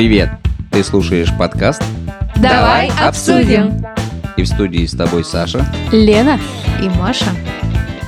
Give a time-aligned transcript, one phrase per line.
[0.00, 0.30] Привет!
[0.72, 1.82] Ты слушаешь подкаст
[2.36, 3.84] Давай обсудим.
[4.38, 5.66] И в студии с тобой Саша.
[5.92, 6.40] Лена
[6.82, 7.26] и Маша.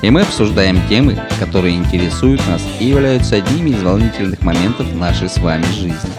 [0.01, 5.37] И мы обсуждаем темы, которые интересуют нас и являются одними из волнительных моментов нашей с
[5.37, 6.09] вами жизни.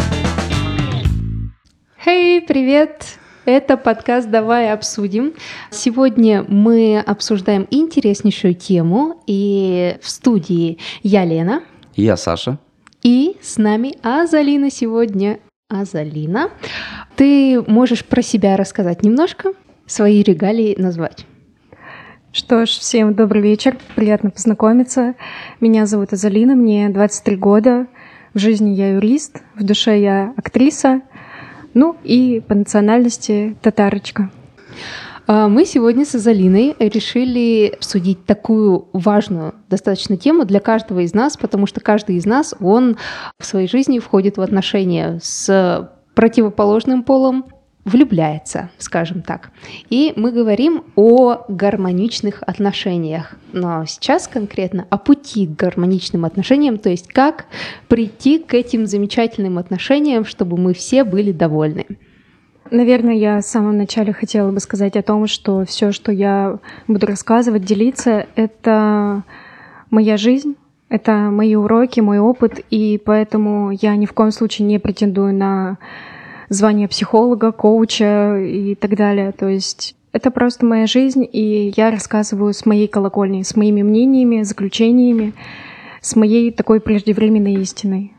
[2.05, 3.19] Хей, hey, привет!
[3.45, 5.33] Это подкаст «Давай обсудим».
[5.73, 11.65] Сегодня мы обсуждаем интереснейшую тему, и в студии я Лена.
[11.97, 12.59] Я Саша.
[13.03, 15.41] И с нами Азалина сегодня.
[15.69, 16.51] Азалина,
[17.17, 19.55] ты можешь про себя рассказать немножко,
[19.87, 21.27] свои регалии назвать.
[22.33, 25.15] Что ж, всем добрый вечер, приятно познакомиться.
[25.61, 27.87] Меня зовут Азалина, мне 23 года.
[28.35, 31.01] В жизни я юрист, в душе я актриса,
[31.73, 34.31] ну и по национальности татарочка.
[35.27, 41.37] А, мы сегодня с Азалиной решили обсудить такую важную достаточно тему для каждого из нас,
[41.37, 42.99] потому что каждый из нас, он
[43.39, 47.47] в своей жизни входит в отношения с противоположным полом,
[47.85, 49.51] влюбляется, скажем так.
[49.91, 53.37] И мы говорим о гармоничных отношениях.
[53.53, 57.47] Но сейчас конкретно о пути к гармоничным отношениям, то есть как
[57.89, 61.87] прийти к этим замечательным отношениям, чтобы мы все были довольны.
[62.71, 67.07] Наверное, я в самом начале хотела бы сказать о том, что все, что я буду
[67.07, 69.23] рассказывать, делиться, это
[69.91, 70.57] моя жизнь,
[70.89, 75.79] это мои уроки, мой опыт, и поэтому я ни в коем случае не претендую на
[76.49, 79.33] звание психолога, коуча и так далее.
[79.33, 84.43] То есть это просто моя жизнь, и я рассказываю с моей колокольни, с моими мнениями,
[84.43, 85.35] заключениями,
[86.01, 88.13] с моей такой преждевременной истиной.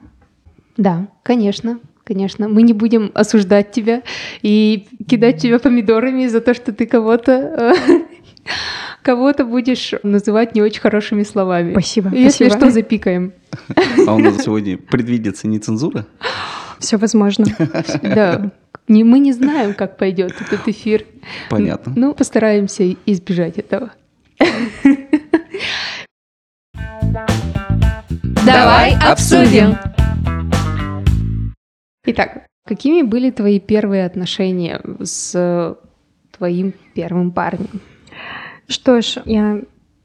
[0.77, 1.79] Да, конечно.
[2.05, 4.03] Конечно, мы не будем осуждать тебя
[4.43, 7.73] и кидать тебя помидорами за то, что ты кого-то
[9.01, 11.71] кого-то будешь называть не очень хорошими словами.
[11.71, 12.09] Спасибо.
[12.09, 12.57] Если спасибо.
[12.57, 13.33] что, запикаем.
[14.07, 16.05] А у нас сегодня предвидится не цензура?
[16.79, 17.45] Все возможно.
[18.03, 18.51] Да.
[18.87, 21.05] Не, мы не знаем, как пойдет этот эфир.
[21.49, 21.91] Понятно.
[21.95, 23.91] Ну, постараемся избежать этого.
[28.45, 29.75] Давай обсудим.
[32.07, 35.77] Итак, какими были твои первые отношения с
[36.37, 37.81] твоим первым парнем?
[38.67, 39.61] Что ж, я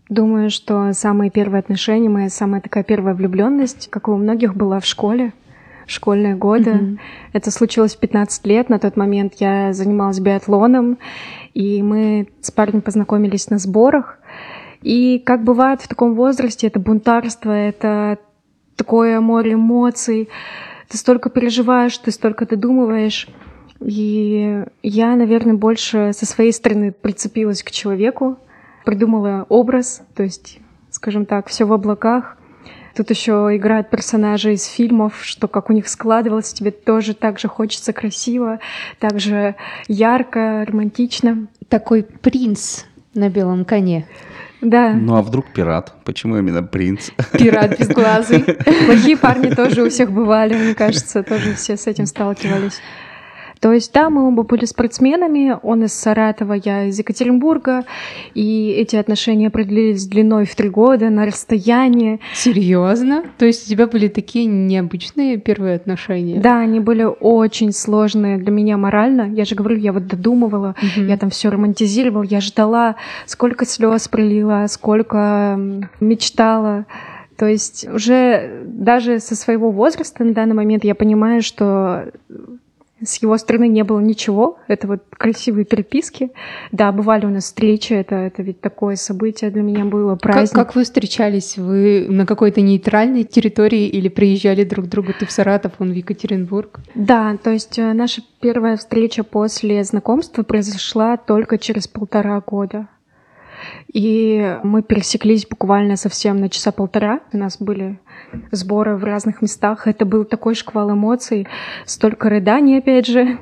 [0.09, 4.87] думаю, что самые первые отношения, моя самая такая первая влюбленность, как у многих, была в
[4.87, 5.33] школе
[5.87, 6.71] школьные годы.
[6.71, 6.99] Mm-hmm.
[7.33, 8.69] Это случилось в 15 лет.
[8.69, 10.99] На тот момент я занималась биатлоном,
[11.53, 14.19] и мы с парнем познакомились на сборах.
[14.83, 18.19] И как бывает в таком возрасте, это бунтарство, это
[18.77, 20.29] такое море эмоций
[20.91, 23.29] ты столько переживаешь, ты столько додумываешь.
[23.81, 28.39] И я, наверное, больше со своей стороны прицепилась к человеку,
[28.85, 30.59] придумала образ, то есть,
[30.91, 32.37] скажем так, все в облаках.
[32.97, 37.47] Тут еще играют персонажи из фильмов, что как у них складывалось, тебе тоже так же
[37.47, 38.59] хочется красиво,
[38.99, 39.55] так же
[39.87, 41.47] ярко, романтично.
[41.69, 42.83] Такой принц
[43.15, 44.07] на белом коне.
[44.61, 44.93] Да.
[44.93, 45.95] Ну а вдруг пират?
[46.05, 47.11] Почему именно принц?
[47.33, 48.43] Пират безглазый.
[48.87, 52.81] Плохие парни тоже у всех бывали, мне кажется, тоже все с этим сталкивались.
[53.61, 57.85] То есть, да, мы оба были спортсменами, он из Саратова, я из Екатеринбурга,
[58.33, 62.21] и эти отношения продлились длиной в три года на расстоянии.
[62.33, 63.23] Серьезно?
[63.37, 66.41] То есть у тебя были такие необычные первые отношения?
[66.41, 69.31] Да, они были очень сложные для меня морально.
[69.31, 71.05] Я же говорю, я вот додумывала, угу.
[71.05, 75.61] я там все романтизировала, я ждала, сколько слез пролила, сколько
[76.01, 76.87] мечтала.
[77.37, 82.11] То есть уже даже со своего возраста на данный момент я понимаю, что
[83.03, 84.59] с его стороны не было ничего.
[84.69, 86.31] Это вот красивые переписки.
[86.73, 87.93] Да, бывали у нас встречи.
[87.93, 90.55] Это, это ведь такое событие для меня было, праздник.
[90.55, 91.57] Как, как вы встречались?
[91.57, 95.13] Вы на какой-то нейтральной территории или приезжали друг к другу?
[95.19, 96.81] Ты в Саратов, он в Екатеринбург?
[96.95, 102.89] Да, то есть э, наша первая встреча после знакомства произошла только через полтора года.
[103.93, 107.21] И мы пересеклись буквально совсем на часа полтора.
[107.33, 107.99] У нас были
[108.53, 109.87] сборы в разных местах.
[109.87, 111.49] Это был такой шквал эмоций,
[111.87, 113.39] столько рыданий, опять же.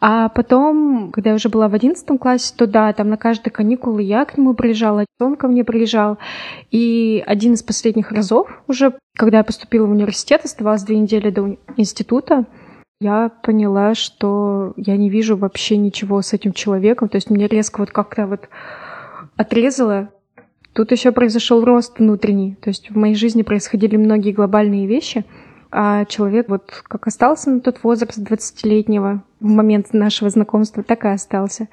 [0.00, 4.02] А потом, когда я уже была в одиннадцатом классе, то да, там на каждые каникулы
[4.02, 6.18] я к нему приезжала, он ко мне приезжал.
[6.70, 11.56] И один из последних разов, уже когда я поступила в университет, оставалось две недели до
[11.76, 12.46] института,
[13.00, 17.08] я поняла, что я не вижу вообще ничего с этим человеком.
[17.08, 18.48] То есть мне резко вот как-то вот
[19.42, 20.08] отрезало
[20.72, 22.56] Тут еще произошел рост внутренний.
[22.60, 25.24] То есть в моей жизни происходили многие глобальные вещи,
[25.70, 31.08] а человек вот как остался на тот возраст 20-летнего в момент нашего знакомства, так и
[31.08, 31.68] остался.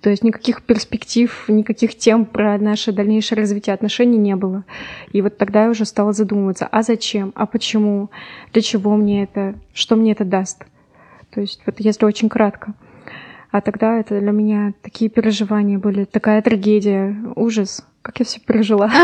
[0.00, 4.64] То есть никаких перспектив, никаких тем про наше дальнейшее развитие отношений не было.
[5.12, 8.10] И вот тогда я уже стала задумываться, а зачем, а почему,
[8.52, 10.64] для чего мне это, что мне это даст.
[11.30, 12.74] То есть вот если очень кратко.
[13.52, 17.86] А тогда это для меня такие переживания были, такая трагедия, ужас.
[18.00, 18.90] Как я все пережила.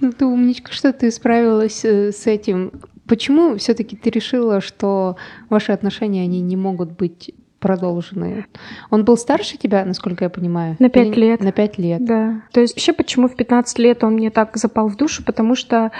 [0.00, 2.72] Ну ты умничка, что ты справилась э, с этим.
[3.06, 5.16] Почему все-таки ты решила, что
[5.50, 8.46] ваши отношения, они не могут быть продолженные.
[8.88, 10.76] Он был старше тебя, насколько я понимаю?
[10.78, 11.42] На пять лет.
[11.42, 12.02] На пять лет.
[12.04, 12.42] Да.
[12.52, 15.22] То есть вообще почему в 15 лет он мне так запал в душу?
[15.22, 15.90] Потому что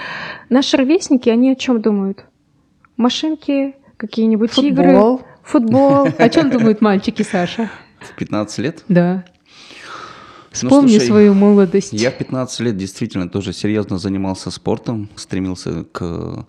[0.49, 2.25] наши ровесники, они о чем думают?
[2.97, 5.19] Машинки, какие-нибудь игры.
[5.49, 6.07] Футбол.
[6.17, 7.71] О чем думают мальчики, Саша?
[7.99, 8.83] В 15 лет?
[8.87, 9.25] Да.
[10.51, 11.91] Вспомни слушай, свою молодость.
[11.91, 16.45] Я в 15 лет действительно тоже серьезно занимался спортом, стремился к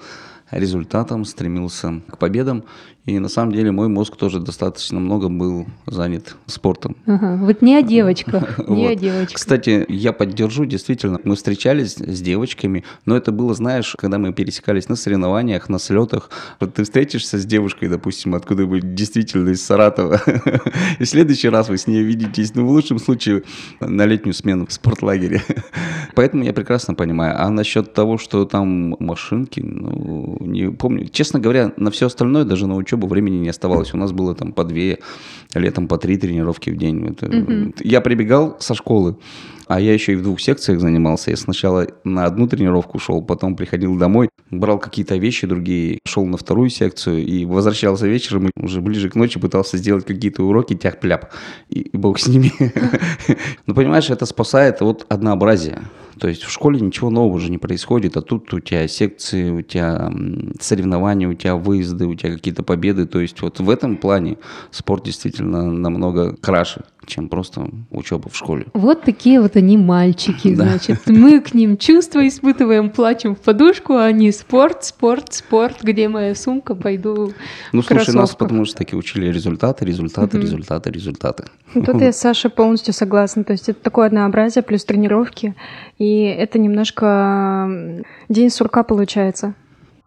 [0.50, 2.64] результатам, стремился к победам.
[3.06, 6.96] И на самом деле мой мозг тоже достаточно много был занят спортом.
[7.06, 8.90] Ага, вот не о девочках, не Вот.
[8.90, 9.36] о девочках.
[9.36, 14.88] Кстати, я поддержу, действительно, мы встречались с девочками, но это было, знаешь, когда мы пересекались
[14.88, 16.30] на соревнованиях, на слетах.
[16.60, 20.20] Вот ты встретишься с девушкой, допустим, откуда-нибудь действительно из Саратова,
[20.98, 23.44] и в следующий раз вы с ней видитесь, ну, в лучшем случае,
[23.80, 25.42] на летнюю смену в спортлагере.
[26.14, 27.34] Поэтому я прекрасно понимаю.
[27.38, 31.06] А насчет того, что там машинки, ну, не помню.
[31.08, 33.94] Честно говоря, на все остальное, даже на учебу времени не оставалось.
[33.94, 34.98] У нас было там по две,
[35.54, 37.06] летом по три тренировки в день.
[37.06, 39.16] Это- Я прибегал со школы,
[39.66, 41.30] а я еще и в двух секциях занимался.
[41.30, 46.36] Я сначала на одну тренировку шел, потом приходил домой, брал какие-то вещи другие, шел на
[46.36, 51.26] вторую секцию и возвращался вечером, и уже ближе к ночи пытался сделать какие-то уроки, тяп-пляп,
[51.68, 52.52] и, и бог с ними.
[53.66, 55.82] Ну, понимаешь, это спасает от однообразия.
[56.20, 59.62] То есть в школе ничего нового уже не происходит, а тут у тебя секции, у
[59.62, 60.12] тебя
[60.60, 63.06] соревнования, у тебя выезды, у тебя какие-то победы.
[63.06, 64.36] То есть вот в этом плане
[64.70, 68.66] спорт действительно намного краше, чем просто учеба в школе.
[68.72, 71.00] Вот такие вот они мальчики, значит.
[71.06, 75.82] Мы к ним чувства испытываем, плачем в подушку, а они спорт, спорт, спорт.
[75.82, 76.74] Где моя сумка?
[76.74, 77.32] Пойду
[77.72, 81.44] Ну, слушай, нас потому что таки учили результаты, результаты, результаты, результаты.
[81.74, 83.44] Тут я с Сашей полностью согласна.
[83.44, 85.54] То есть это такое однообразие плюс тренировки.
[85.98, 87.68] И это немножко
[88.28, 89.54] день сурка получается.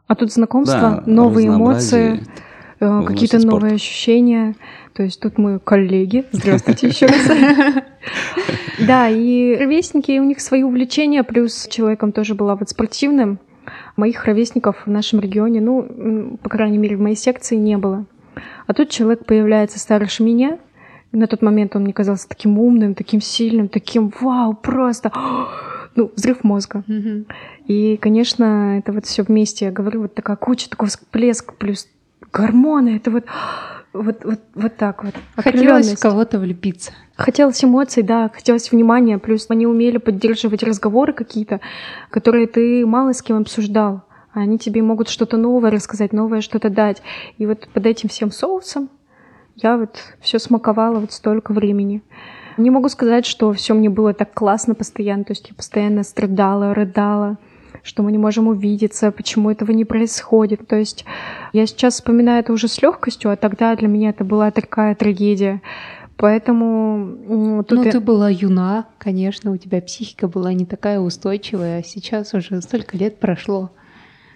[0.07, 2.23] А тут знакомство, Да, новые эмоции,
[2.79, 4.55] э, какие-то новые ощущения.
[4.94, 6.25] То есть тут мы коллеги.
[6.31, 7.30] Здравствуйте еще раз.
[8.80, 13.40] Да, и ровесники, у них свои увлечения, плюс человеком тоже была вот спортивным.
[13.95, 18.06] Моих ровесников в нашем регионе, ну, по крайней мере, в моей секции не было.
[18.68, 20.57] А тут человек появляется старше меня.
[21.12, 25.12] На тот момент он мне казался таким умным, таким сильным, таким вау, просто
[25.96, 26.84] ну, взрыв мозга.
[26.88, 27.28] Мгм.
[27.68, 31.88] И, конечно, это вот все вместе, я говорю, вот такая куча, такой всплеск, плюс
[32.34, 33.25] гормоны, это вот,
[33.94, 35.13] вот, вот, вот так вот.
[35.36, 36.92] Хотелось в кого-то влюбиться.
[37.16, 41.62] Хотелось эмоций, да, хотелось внимания, плюс они умели поддерживать разговоры какие-то,
[42.10, 44.01] которые ты мало с кем обсуждал.
[44.34, 47.04] А они тебе могут что-то новое рассказать, новое что-то дать.
[47.38, 48.90] И вот под этим всем соусом
[49.56, 52.01] я вот все смаковала вот столько времени.
[52.57, 56.74] Не могу сказать, что все мне было так классно постоянно, то есть я постоянно страдала,
[56.74, 57.38] рыдала,
[57.83, 60.68] что мы не можем увидеться, почему этого не происходит.
[60.68, 61.06] То есть
[61.51, 65.62] я сейчас вспоминаю это уже с легкостью, а тогда для меня это была такая трагедия.
[66.15, 71.79] Поэтому тут ну, я- ты была юна, конечно, у тебя психика была не такая устойчивая,
[71.79, 73.72] а сейчас уже столько лет прошло.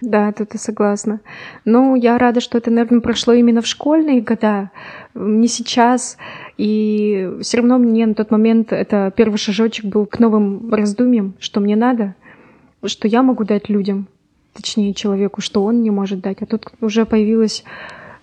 [0.00, 1.20] Да, тут я согласна.
[1.64, 4.70] Но я рада, что это, наверное, прошло именно в школьные года,
[5.14, 6.18] не сейчас.
[6.56, 11.60] И все равно мне на тот момент это первый шажочек был к новым раздумьям, что
[11.60, 12.14] мне надо,
[12.84, 14.08] что я могу дать людям,
[14.54, 16.42] точнее человеку, что он не может дать.
[16.42, 17.64] А тут уже появилась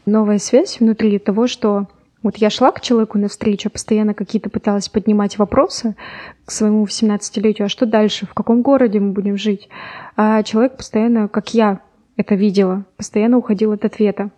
[0.05, 1.87] новая связь внутри того, что
[2.25, 5.95] вот я шла к человеку навстречу, постоянно какие-то пыталась поднимать вопросы
[6.45, 9.69] к своему 18-летию, а что дальше, в каком городе мы будем жить?
[10.15, 11.81] А человек постоянно, как я
[12.17, 14.31] это видела, постоянно уходил от ответа.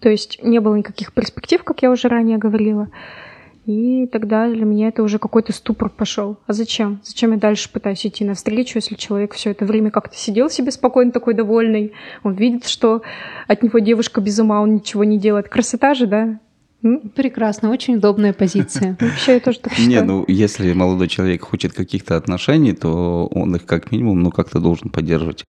[0.00, 2.88] То есть не было никаких перспектив, как я уже ранее говорила.
[3.68, 6.38] И тогда для меня это уже какой-то ступор пошел.
[6.46, 7.00] А зачем?
[7.04, 11.12] Зачем я дальше пытаюсь идти навстречу, если человек все это время как-то сидел себе спокойно,
[11.12, 11.92] такой довольный.
[12.22, 13.02] Он видит, что
[13.46, 15.50] от него девушка без ума, он ничего не делает.
[15.50, 16.40] Красота же, да?
[17.14, 18.96] Прекрасно, очень удобная позиция.
[19.00, 19.90] Вообще я тоже так считаю.
[19.90, 24.60] Не, ну если молодой человек хочет каких-то отношений, то он их как минимум, ну как-то
[24.60, 25.44] должен поддерживать.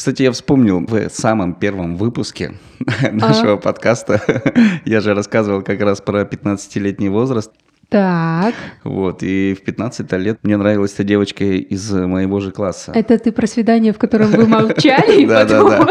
[0.00, 2.54] Кстати, я вспомнил в самом первом выпуске
[3.12, 4.22] нашего подкаста,
[4.86, 7.52] я же рассказывал как раз про 15-летний возраст.
[7.90, 12.92] Так, Вот, и в 15 лет мне нравилась эта девочка из моего же класса.
[12.94, 15.86] это ты про свидание, в котором вы молчали, и потом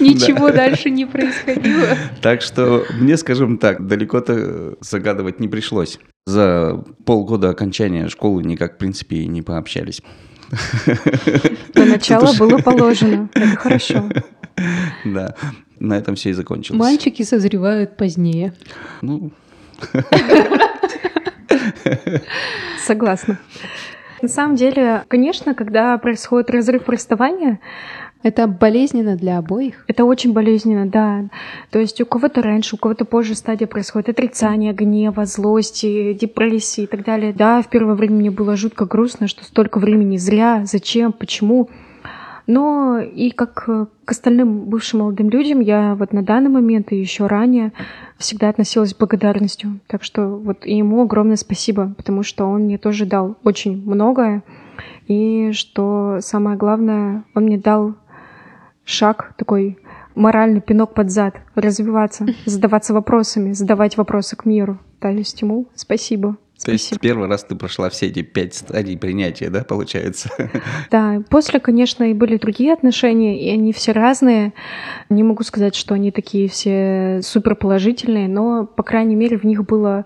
[0.00, 1.98] ничего дальше не происходило.
[2.22, 5.98] Так что мне, скажем так, далеко-то загадывать не пришлось.
[6.24, 10.00] За полгода окончания школы никак, в принципе, и не пообщались.
[11.74, 13.28] До начала было положено.
[13.34, 14.08] Это хорошо.
[15.04, 15.34] Да.
[15.78, 16.78] на этом все и закончилось.
[16.78, 18.52] Мальчики созревают позднее.
[19.00, 19.32] Ну,
[22.84, 23.38] Согласна.
[24.22, 27.58] На самом деле, конечно, когда происходит разрыв расставания,
[28.22, 29.84] Это болезненно для обоих.
[29.88, 31.24] это очень болезненно, да.
[31.70, 36.86] То есть у кого-то раньше, у кого-то позже стадия происходит отрицание, гнева, злости, депрессии и
[36.86, 37.32] так далее.
[37.32, 41.70] Да, в первое время мне было жутко грустно, что столько времени зря, зачем, почему.
[42.46, 46.96] Но и как э, к остальным бывшим молодым людям я вот на данный момент и
[46.96, 47.72] еще ранее
[48.18, 49.78] всегда относилась с благодарностью.
[49.86, 54.42] Так что вот и ему огромное спасибо, потому что он мне тоже дал очень многое.
[55.06, 57.94] И что самое главное, он мне дал
[58.90, 59.78] шаг такой
[60.14, 64.78] моральный пинок под зад, развиваться, задаваться вопросами, задавать вопросы к миру.
[65.00, 66.36] То есть ему спасибо.
[66.62, 67.00] то есть Спасибо.
[67.00, 70.28] первый раз ты прошла все эти пять стадий принятия, да, получается?
[70.90, 74.52] Да, после, конечно, и были другие отношения, и они все разные.
[75.08, 79.64] Не могу сказать, что они такие все супер положительные, но, по крайней мере, в них
[79.64, 80.04] было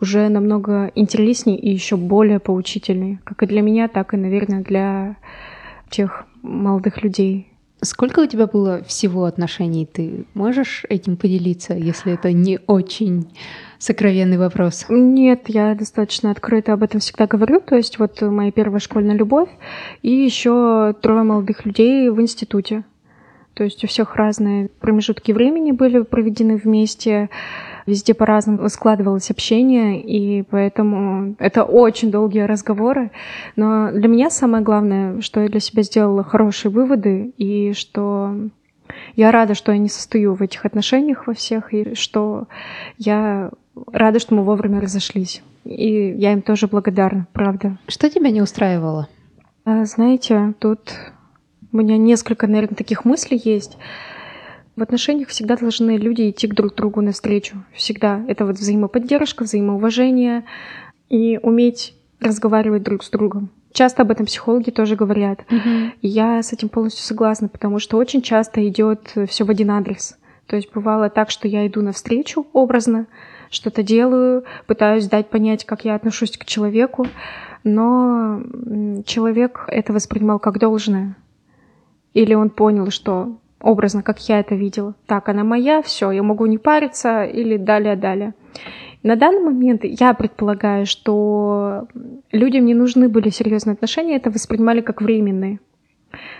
[0.00, 3.18] уже намного интереснее и еще более поучительнее.
[3.24, 5.16] Как и для меня, так и, наверное, для
[5.88, 7.50] тех молодых людей.
[7.86, 9.86] Сколько у тебя было всего отношений?
[9.86, 13.28] Ты можешь этим поделиться, если это не очень
[13.78, 14.86] сокровенный вопрос?
[14.88, 17.60] Нет, я достаточно открыто об этом всегда говорю.
[17.60, 19.50] То есть вот моя первая школьная любовь
[20.02, 22.84] и еще трое молодых людей в институте.
[23.54, 27.30] То есть у всех разные промежутки времени были проведены вместе,
[27.86, 33.10] везде по-разному складывалось общение, и поэтому это очень долгие разговоры.
[33.54, 38.34] Но для меня самое главное, что я для себя сделала хорошие выводы, и что
[39.14, 42.46] я рада, что я не состою в этих отношениях во всех, и что
[42.98, 43.50] я
[43.92, 45.42] рада, что мы вовремя разошлись.
[45.64, 47.78] И я им тоже благодарна, правда.
[47.88, 49.08] Что тебя не устраивало?
[49.64, 50.94] А, Знаете, тут
[51.72, 53.76] у меня несколько, наверное, таких мыслей есть.
[54.76, 57.56] В отношениях всегда должны люди идти к друг другу навстречу.
[57.72, 58.22] Всегда.
[58.28, 60.44] Это вот взаимоподдержка, взаимоуважение
[61.08, 63.48] и уметь разговаривать друг с другом.
[63.72, 65.46] Часто об этом психологи тоже говорят.
[66.02, 70.18] И я с этим полностью согласна, потому что очень часто идет все в один адрес.
[70.46, 73.06] То есть бывало так, что я иду навстречу образно,
[73.50, 77.06] что-то делаю, пытаюсь дать понять, как я отношусь к человеку,
[77.64, 78.42] но
[79.06, 81.16] человек это воспринимал как должное.
[82.12, 86.46] Или он понял, что образно, как я это видела, так, она моя, все, я могу
[86.46, 88.34] не париться, или далее-далее.
[89.02, 91.86] На данный момент я предполагаю, что
[92.32, 95.60] людям не нужны были серьезные отношения, это воспринимали как временные.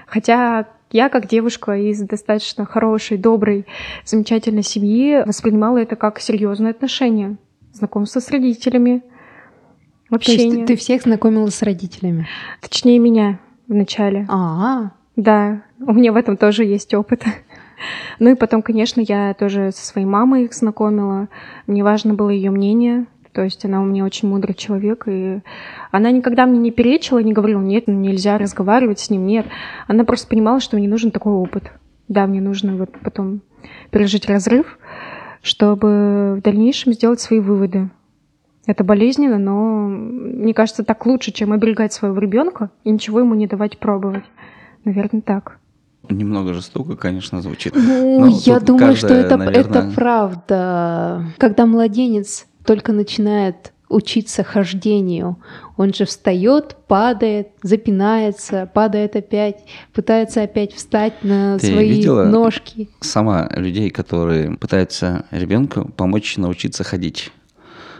[0.06, 3.66] Хотя я, как девушка из достаточно хорошей, доброй,
[4.04, 7.36] замечательной семьи, воспринимала это как серьезные отношения.
[7.72, 9.02] Знакомство с родителями,
[10.08, 10.66] То есть общение.
[10.66, 12.26] ты, всех знакомила с родителями?
[12.62, 14.26] Точнее, меня вначале.
[14.30, 17.24] А, Да, у меня в этом тоже есть опыт.
[18.18, 21.28] Ну и потом, конечно, я тоже со своей мамой их знакомила.
[21.66, 23.06] Мне важно было ее мнение.
[23.32, 25.42] То есть она у меня очень мудрый человек, и
[25.90, 29.44] она никогда мне не перечила, не говорила, нет, ну нельзя разговаривать с ним, нет.
[29.86, 31.70] Она просто понимала, что мне нужен такой опыт.
[32.08, 33.42] Да, мне нужно вот потом
[33.90, 34.78] пережить разрыв,
[35.42, 37.90] чтобы в дальнейшем сделать свои выводы.
[38.66, 43.46] Это болезненно, но мне кажется, так лучше, чем оберегать своего ребенка и ничего ему не
[43.46, 44.24] давать пробовать.
[44.86, 45.58] Наверное, так.
[46.08, 47.74] Немного жестоко, конечно, звучит.
[47.74, 51.24] ну, я думаю, что каждая, это, наверное- это правда.
[51.38, 55.38] Когда младенец только начинает учиться хождению,
[55.76, 62.24] он же встает, падает, запинается, падает опять, пытается опять встать на Ты свои видела?
[62.24, 62.88] ножки.
[63.00, 67.32] Сама людей, которые пытаются ребенку помочь научиться ходить.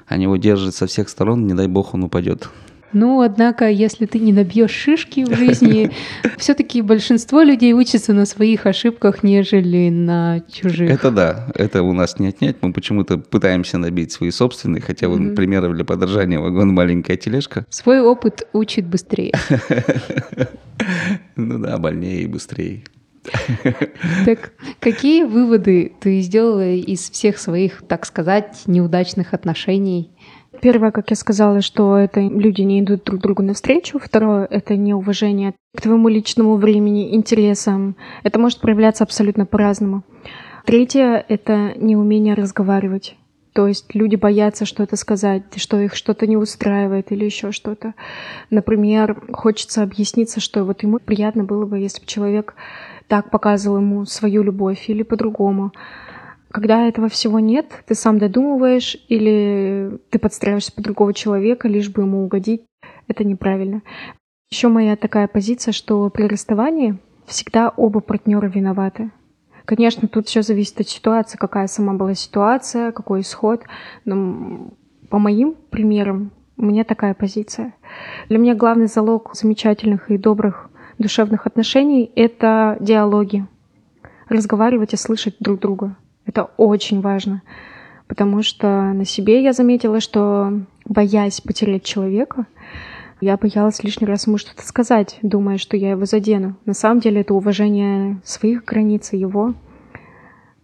[0.07, 2.49] Они его держат со всех сторон, не дай бог он упадет.
[2.93, 5.90] Ну, однако, если ты не набьешь шишки в жизни,
[6.38, 10.90] все-таки большинство людей учатся на своих ошибках, нежели на чужих.
[10.90, 12.57] Это да, это у нас не отнять.
[12.62, 17.66] Мы почему-то пытаемся набить свои собственные, хотя вон примеров для подражания вагон маленькая тележка.
[17.71, 19.33] Свой опыт учит быстрее.
[21.37, 22.85] Ну да, больнее и быстрее.
[24.25, 30.11] Так какие выводы ты сделала из всех своих, так сказать, неудачных отношений?
[30.61, 33.99] Первое, как я сказала, что это люди не идут друг другу навстречу.
[33.99, 37.97] Второе— это неуважение к твоему личному времени, интересам.
[38.23, 40.03] Это может проявляться абсолютно по-разному.
[40.65, 43.17] Третье— это неумение разговаривать.
[43.57, 47.95] То есть люди боятся что-то сказать, что их что-то не устраивает или еще что-то.
[48.51, 52.55] Например, хочется объясниться, что вот ему приятно было бы, если бы человек
[53.09, 55.73] так показывал ему свою любовь или по-другому.
[56.50, 62.03] Когда этого всего нет, ты сам додумываешь или ты подстраиваешься под другого человека, лишь бы
[62.03, 62.62] ему угодить.
[63.09, 63.83] Это неправильно.
[64.50, 69.11] Еще моя такая позиция, что при расставании всегда оба партнера виноваты.
[69.65, 73.65] Конечно, тут все зависит от ситуации, какая сама была ситуация, какой исход.
[74.05, 74.71] Но
[75.11, 77.75] по моим примерам у меня такая позиция.
[78.29, 83.47] Для меня главный залог замечательных и добрых душевных отношений— это диалоги.
[84.29, 85.97] Разговаривать и слышать друг друга.
[86.26, 87.42] Это очень важно.
[88.09, 92.47] Потому что на себе я заметила, что боясь потерять человека,
[93.21, 96.56] я боялась лишний раз ему что-то сказать, думая, что я его задену.
[96.66, 99.54] На самом деле это уважение своих границ и его.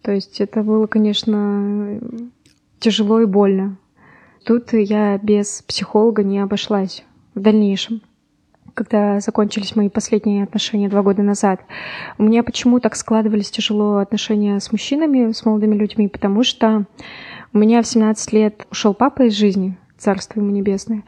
[0.01, 1.99] То есть это было, конечно,
[2.79, 3.77] тяжело и больно.
[4.45, 7.03] Тут я без психолога не обошлась
[7.33, 8.01] в дальнейшем.
[8.73, 11.61] Когда закончились мои последние отношения два года назад,
[12.17, 16.85] у меня почему так складывались тяжело отношения с мужчинами, с молодыми людьми, потому что
[17.53, 21.03] у меня в 17 лет ушел папа из жизни, царство ему небесное.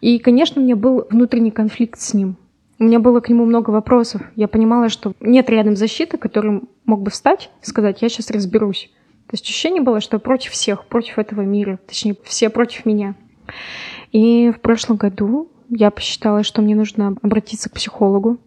[0.00, 2.36] И, конечно, у меня был внутренний конфликт с ним.
[2.78, 4.22] У меня было к нему много вопросов.
[4.36, 8.90] Я понимала, что нет рядом защиты, который мог бы встать и сказать, я сейчас разберусь.
[9.26, 13.14] То есть ощущение было, что против всех, против этого мира, точнее, все против меня.
[14.10, 18.38] И в прошлом году я посчитала, что мне нужно обратиться к психологу.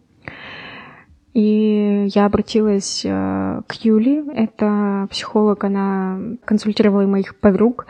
[1.36, 7.86] И я обратилась э, к Юле, это психолог, она консультировала моих подруг.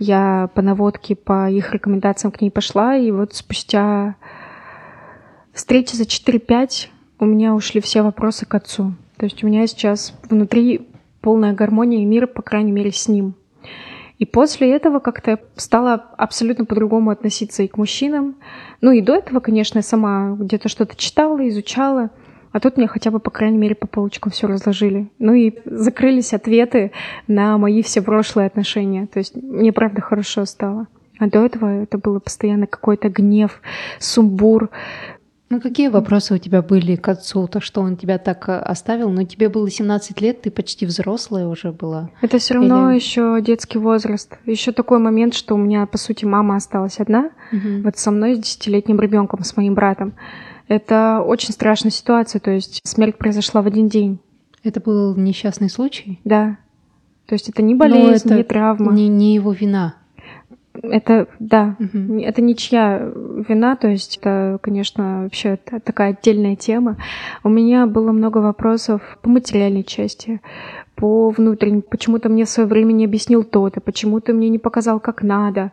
[0.00, 4.16] Я по наводке, по их рекомендациям к ней пошла, и вот спустя
[5.52, 6.88] встречи за 4-5
[7.20, 8.94] у меня ушли все вопросы к отцу.
[9.16, 10.88] То есть у меня сейчас внутри
[11.20, 13.34] полная гармония и мир, по крайней мере, с ним.
[14.18, 18.36] И после этого как-то стала абсолютно по-другому относиться и к мужчинам.
[18.80, 22.10] Ну и до этого, конечно, я сама где-то что-то читала, изучала.
[22.50, 25.10] А тут мне хотя бы, по крайней мере, по полочкам все разложили.
[25.18, 26.92] Ну и закрылись ответы
[27.26, 29.06] на мои все прошлые отношения.
[29.06, 30.88] То есть мне правда хорошо стало.
[31.18, 33.60] А до этого это было постоянно какой-то гнев,
[33.98, 34.70] сумбур.
[35.50, 37.48] Ну какие вопросы у тебя были к отцу?
[37.48, 39.08] То, что он тебя так э, оставил?
[39.08, 42.10] Но ну, тебе было 17 лет, ты почти взрослая уже была.
[42.20, 42.96] Это все равно Или...
[42.96, 44.38] еще детский возраст.
[44.44, 47.30] Еще такой момент, что у меня, по сути, мама осталась одна.
[47.52, 47.82] Угу.
[47.84, 50.12] Вот со мной, с десятилетним ребенком, с моим братом.
[50.68, 54.20] Это очень страшная ситуация, то есть смерть произошла в один день.
[54.62, 56.20] Это был несчастный случай?
[56.24, 56.58] Да.
[57.24, 58.92] То есть это не болезнь, это не травма.
[58.92, 59.94] Не, не его вина.
[60.82, 62.20] Это, да, угу.
[62.20, 66.96] это ничья вина, то есть это, конечно, вообще такая отдельная тема.
[67.42, 70.40] У меня было много вопросов по материальной части,
[70.94, 71.82] по внутренней.
[71.82, 75.22] Почему ты мне в свое время не объяснил то-то, почему ты мне не показал, как
[75.22, 75.72] надо,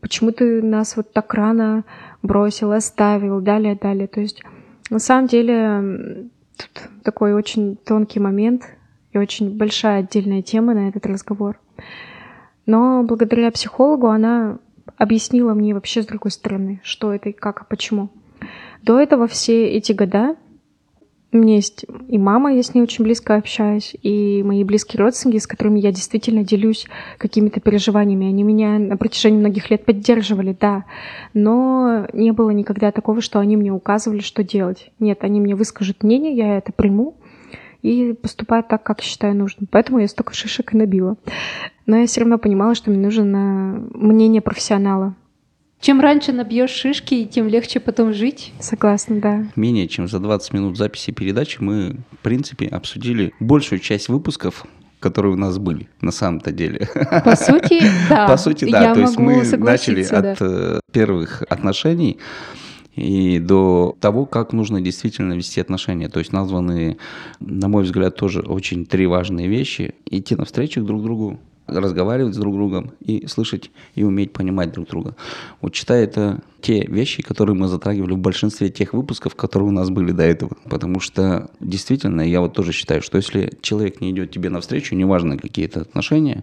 [0.00, 1.84] почему ты нас вот так рано
[2.22, 4.06] бросил, оставил, далее, далее.
[4.06, 4.42] То есть
[4.90, 8.62] на самом деле тут такой очень тонкий момент
[9.12, 11.58] и очень большая отдельная тема на этот разговор.
[12.66, 14.58] Но благодаря психологу она
[14.96, 18.10] объяснила мне вообще с другой стороны, что это и как, и почему.
[18.82, 20.36] До этого все эти года
[21.32, 25.38] у меня есть и мама, я с ней очень близко общаюсь, и мои близкие родственники,
[25.38, 26.86] с которыми я действительно делюсь
[27.18, 28.28] какими-то переживаниями.
[28.28, 30.84] Они меня на протяжении многих лет поддерживали, да.
[31.34, 34.90] Но не было никогда такого, что они мне указывали, что делать.
[34.98, 37.16] Нет, они мне выскажут мнение, я это приму
[37.86, 39.68] и поступаю так, как считаю нужным.
[39.70, 41.16] Поэтому я столько шишек и набила.
[41.86, 45.14] Но я все равно понимала, что мне нужно мнение профессионала.
[45.80, 48.52] Чем раньше набьешь шишки, тем легче потом жить.
[48.58, 49.44] Согласна, да.
[49.56, 54.64] Менее чем за 20 минут записи передачи мы, в принципе, обсудили большую часть выпусков,
[54.98, 56.88] которые у нас были на самом-то деле.
[57.24, 58.26] По сути, да.
[58.26, 58.82] По сути, да.
[58.82, 60.32] Я То есть мы начали да.
[60.32, 62.18] от э, первых отношений
[62.96, 66.08] и до того, как нужно действительно вести отношения.
[66.08, 66.96] То есть названы,
[67.40, 69.94] на мой взгляд, тоже очень три важные вещи.
[70.06, 75.14] Идти навстречу друг другу, разговаривать с друг другом и слышать и уметь понимать друг друга.
[75.60, 79.90] Вот читая это те вещи, которые мы затрагивали в большинстве тех выпусков, которые у нас
[79.90, 80.56] были до этого.
[80.64, 85.36] Потому что действительно, я вот тоже считаю, что если человек не идет тебе навстречу, неважно
[85.36, 86.42] какие-то отношения,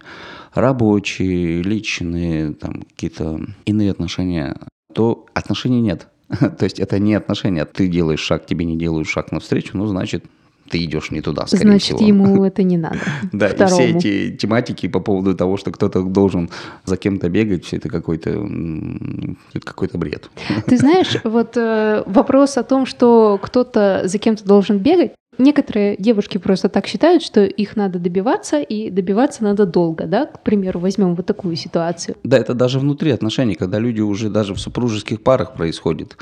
[0.52, 4.56] рабочие, личные, там какие-то иные отношения,
[4.94, 6.08] то отношений нет.
[6.58, 7.64] То есть это не отношения.
[7.64, 10.24] Ты делаешь шаг, тебе не делают шаг навстречу, ну, значит,
[10.70, 12.08] ты идешь не туда, скорее Значит, всего.
[12.08, 12.98] ему это не надо.
[13.32, 16.50] Да, и все эти тематики по поводу того, что кто-то должен
[16.84, 18.48] за кем-то бегать, все это какой-то
[19.64, 20.30] какой-то бред.
[20.66, 26.38] Ты знаешь, вот э, вопрос о том, что кто-то за кем-то должен бегать, Некоторые девушки
[26.38, 30.26] просто так считают, что их надо добиваться, и добиваться надо долго, да?
[30.26, 32.16] К примеру, возьмем вот такую ситуацию.
[32.24, 36.16] Да, это даже внутри отношений, когда люди уже даже в супружеских парах происходит.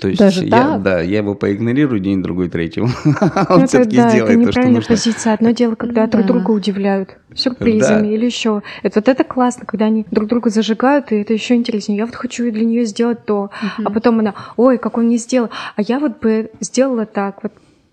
[0.00, 0.82] То есть Даже я, так?
[0.82, 2.80] да, я его поигнорирую день, другой, третий.
[3.48, 4.94] Он все-таки да, сделает это то, что нужно.
[4.94, 5.34] позиция.
[5.34, 8.62] Одно дело, когда друг друга удивляют сюрпризами или еще.
[8.82, 11.98] Это вот это классно, когда они друг друга зажигают, и это еще интереснее.
[11.98, 13.50] Я вот хочу для нее сделать то,
[13.84, 17.42] а потом она, ой, как он не сделал, а я вот бы сделала так.
[17.42, 17.52] Вот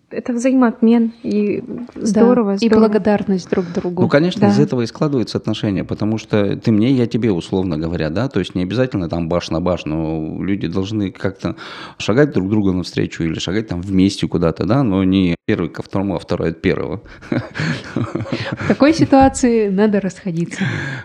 [0.10, 1.64] это взаимообмен, и
[1.96, 2.58] здорово, да, здорово.
[2.62, 4.04] И благодарность друг другу.
[4.04, 4.50] Ну, конечно, Да.
[4.50, 8.40] из этого и складываются отношения, потому что ты мне, я тебе, условно говоря, да, то
[8.40, 11.56] есть не обязательно там баш на баш, но люди должны как-то
[11.98, 16.16] шагать друг другу навстречу или шагать там вместе куда-то, да, но не первый ко второму,
[16.16, 17.02] а второй от первого.
[17.96, 20.64] В такой ситуации надо расходиться.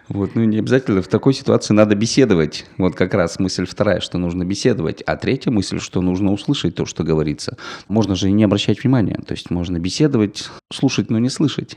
[0.08, 2.66] Вот, ну не обязательно в такой ситуации надо беседовать.
[2.78, 6.86] Вот как раз мысль вторая, что нужно беседовать, а третья мысль, что нужно услышать то,
[6.86, 7.56] что говорится.
[7.88, 8.89] Можно же и не обращать внимания,
[9.26, 11.76] то есть можно беседовать, слушать, но не слышать.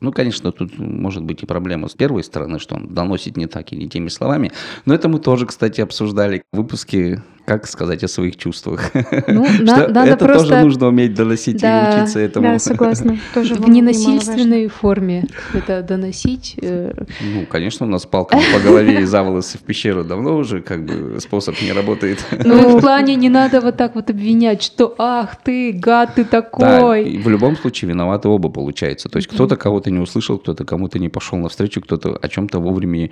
[0.00, 3.72] Ну, конечно, тут может быть и проблема с первой стороны, что он доносит не так
[3.72, 4.52] и не теми словами.
[4.84, 8.90] Но это мы тоже, кстати, обсуждали в выпуске «Как сказать о своих чувствах».
[9.28, 11.90] Ну, на- надо это тоже просто нужно уметь доносить Да.
[11.90, 12.46] и учиться этому.
[12.46, 13.18] Да, согласна.
[13.34, 16.56] Тоже в ненасильственной форме это доносить.
[16.62, 16.92] э,
[17.34, 20.86] Ну, конечно, у нас палками по голове и за волосы в пещеру давно уже как
[20.86, 22.24] бы способ не работает.
[22.44, 26.30] Ну, в плане не надо вот так вот обвинять, что ах ты, гад ты Да,
[26.42, 27.04] такой.
[27.10, 29.08] и в любом случае виноваты оба получается.
[29.10, 33.10] То есть кто-то кого-то не услышал, кто-то кому-то не пошел навстречу, кто-то о чем-то вовремя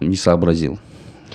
[0.00, 0.78] не сообразил.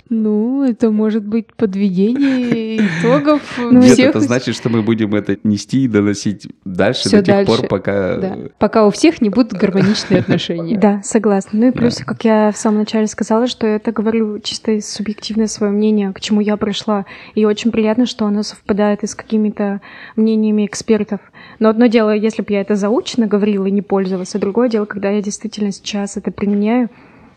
[0.09, 3.41] Ну, это может быть подведение итогов
[3.71, 4.09] Нет, всех.
[4.09, 7.51] это значит, что мы будем это нести и доносить дальше Всё до тех дальше.
[7.61, 8.17] пор, пока...
[8.17, 8.37] Да.
[8.57, 10.77] Пока у всех не будут гармоничные отношения.
[10.77, 11.59] Да, согласна.
[11.59, 12.03] Ну и плюс, Да.
[12.05, 16.11] как я в самом начале сказала, что я это говорю чисто из субъективное свое мнение,
[16.13, 17.05] к чему я пришла.
[17.35, 19.81] И очень приятно, что оно совпадает и с какими-то
[20.15, 21.19] мнениями экспертов.
[21.59, 24.85] Но одно дело, если бы я это заучено говорила и не пользовалась, а другое дело,
[24.85, 26.89] когда я действительно сейчас это применяю,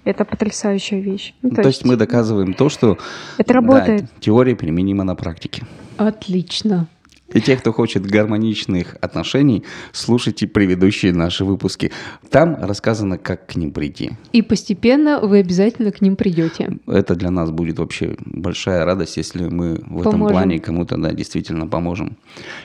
[0.05, 1.35] это потрясающая вещь.
[1.43, 2.99] Ну, То, есть мы доказываем то, что
[3.39, 4.05] это да, работает.
[4.21, 5.63] теория применима на практике.
[5.97, 6.89] Отлично.
[7.33, 11.93] И те, кто хочет гармоничных отношений, слушайте предыдущие наши выпуски.
[12.29, 14.13] Там рассказано, как к ним прийти.
[14.33, 16.79] И постепенно вы обязательно к ним придете.
[16.89, 20.37] Это для нас будет вообще большая радость, если мы в этом Поможем.
[20.37, 22.17] плане кому-то да, действительно поможем.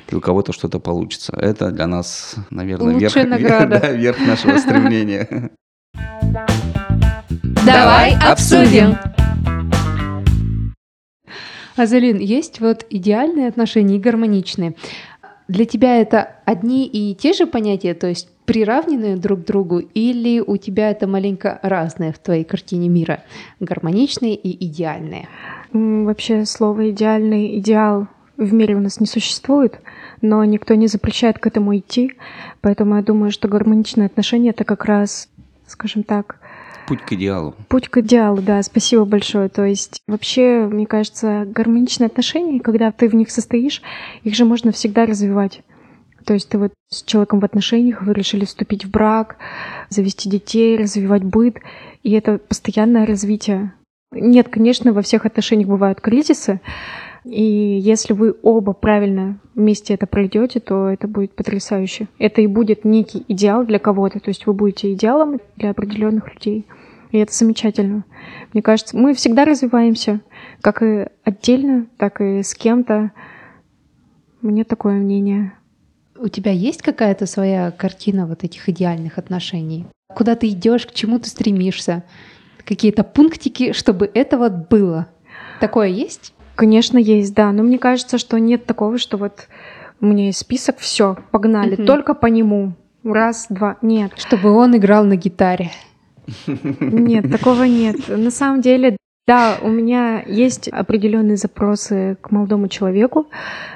[0.09, 1.33] И у кого-то что-то получится.
[1.39, 3.79] Это для нас, наверное, верх, награда.
[3.79, 5.51] да, верх нашего стремления.
[7.65, 8.95] Давай обсудим.
[11.75, 14.75] Азалин, есть вот идеальные отношения и гармоничные.
[15.47, 20.39] Для тебя это одни и те же понятия, то есть приравненные друг к другу, или
[20.39, 23.23] у тебя это маленько разное в твоей картине мира?
[23.59, 25.27] Гармоничные и идеальные.
[25.73, 29.79] Вообще слово идеальный идеал в мире у нас не существует,
[30.21, 32.13] но никто не запрещает к этому идти,
[32.61, 35.29] поэтому я думаю, что гармоничные отношения это как раз,
[35.65, 36.39] скажем так,
[36.87, 37.55] Путь к идеалу.
[37.67, 39.49] путь к идеалу, да, спасибо большое.
[39.49, 43.81] То есть вообще, мне кажется, гармоничные отношения, когда ты в них состоишь,
[44.23, 45.61] их же можно всегда развивать.
[46.25, 49.37] То есть ты вот с человеком в отношениях, вы решили вступить в брак,
[49.89, 51.57] завести детей, развивать быт,
[52.03, 53.73] и это постоянное развитие.
[54.11, 56.61] Нет, конечно, во всех отношениях бывают кризисы,
[57.25, 62.07] и если вы оба правильно вместе это пройдете, то это будет потрясающе.
[62.19, 66.67] Это и будет некий идеал для кого-то, то есть вы будете идеалом для определенных людей.
[67.11, 68.05] И это замечательно.
[68.53, 70.21] Мне кажется, мы всегда развиваемся,
[70.61, 73.11] как и отдельно, так и с кем-то.
[74.41, 75.53] Мне такое мнение.
[76.17, 79.87] У тебя есть какая-то своя картина вот этих идеальных отношений?
[80.13, 82.03] Куда ты идешь, к чему ты стремишься?
[82.65, 85.07] Какие-то пунктики, чтобы это вот было?
[85.59, 86.34] Такое есть?
[86.55, 87.51] Конечно, есть, да.
[87.51, 89.47] Но мне кажется, что нет такого, что вот
[90.01, 91.85] у меня есть список, все, погнали, Мгм.
[91.85, 92.73] только по нему.
[93.03, 93.77] Раз, два.
[93.81, 95.69] Нет, Чтобы он играл на гитаре.
[96.47, 97.97] нет, такого нет.
[98.07, 103.27] На самом деле, да, у меня есть определенные запросы к молодому человеку,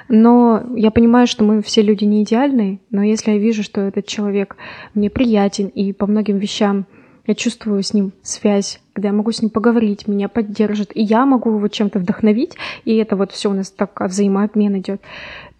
[0.07, 4.05] но я понимаю, что мы все люди не идеальные, но если я вижу, что этот
[4.07, 4.55] человек
[4.93, 6.85] мне приятен и по многим вещам
[7.29, 11.27] я чувствую с ним связь, когда я могу с ним поговорить, меня поддержит, и я
[11.27, 14.99] могу его чем-то вдохновить, и это вот все у нас так а, взаимообмен идет,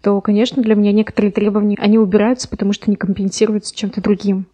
[0.02, 4.46] то, конечно, для меня некоторые требования, они убираются, потому что не компенсируются чем-то другим.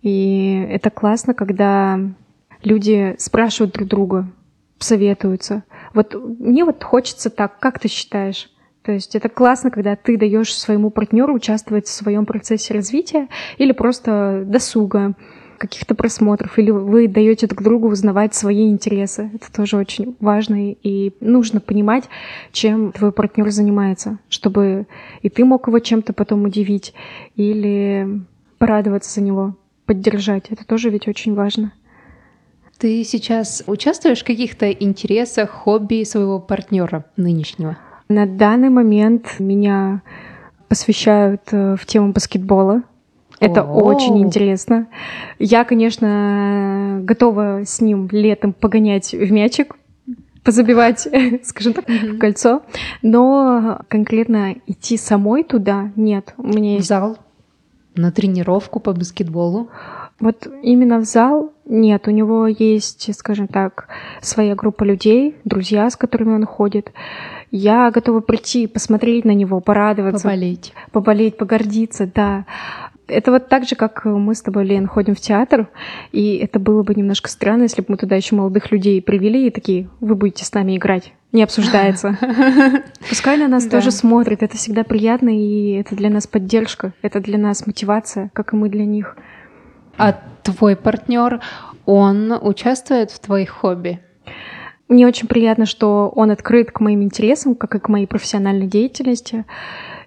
[0.00, 2.00] И это классно, когда
[2.62, 4.26] люди спрашивают друг друга,
[4.78, 5.64] советуются.
[5.92, 8.50] Вот мне вот хочется так, как ты считаешь?
[8.82, 13.72] То есть это классно, когда ты даешь своему партнеру участвовать в своем процессе развития или
[13.72, 15.14] просто досуга,
[15.60, 19.30] каких-то просмотров, или вы даете друг другу узнавать свои интересы.
[19.34, 22.04] Это тоже очень важно, и нужно понимать,
[22.50, 24.86] чем твой партнер занимается, чтобы
[25.20, 26.94] и ты мог его чем-то потом удивить,
[27.36, 28.22] или
[28.56, 30.46] порадоваться за него, поддержать.
[30.48, 31.72] Это тоже ведь очень важно.
[32.78, 37.76] Ты сейчас участвуешь в каких-то интересах, хобби своего партнера нынешнего?
[38.08, 40.00] На данный момент меня
[40.68, 42.82] посвящают э, в тему баскетбола.
[43.40, 43.66] Это О.
[43.66, 44.86] очень интересно.
[45.38, 49.76] Я, конечно, готова с ним летом погонять в мячик.
[50.44, 51.08] позабивать,
[51.44, 52.62] скажем так, в кольцо.
[53.02, 56.34] Но конкретно идти самой туда нет.
[56.38, 57.18] У меня В зал
[57.94, 59.68] на тренировку по баскетболу.
[60.20, 63.88] Вот именно в зал нет, у него есть, скажем так,
[64.20, 66.92] своя группа людей, друзья, с которыми он ходит.
[67.50, 70.72] Я готова прийти, посмотреть на него, порадоваться, Поболеть.
[70.92, 72.44] поболеть, погордиться, да.
[73.10, 75.68] Это вот так же, как мы с тобой, Лен, ходим в театр,
[76.12, 79.50] и это было бы немножко странно, если бы мы туда еще молодых людей привели и
[79.50, 81.12] такие, вы будете с нами играть.
[81.32, 82.16] Не обсуждается.
[83.08, 83.70] Пускай на нас Да.
[83.78, 88.52] тоже смотрят, это всегда приятно, и это для нас поддержка, это для нас мотивация, как
[88.52, 89.16] и мы для них.
[89.96, 91.40] А твой партнер,
[91.86, 94.00] он участвует в твоих хобби?
[94.88, 99.44] Мне очень приятно, что он открыт к моим интересам, как и к моей профессиональной деятельности.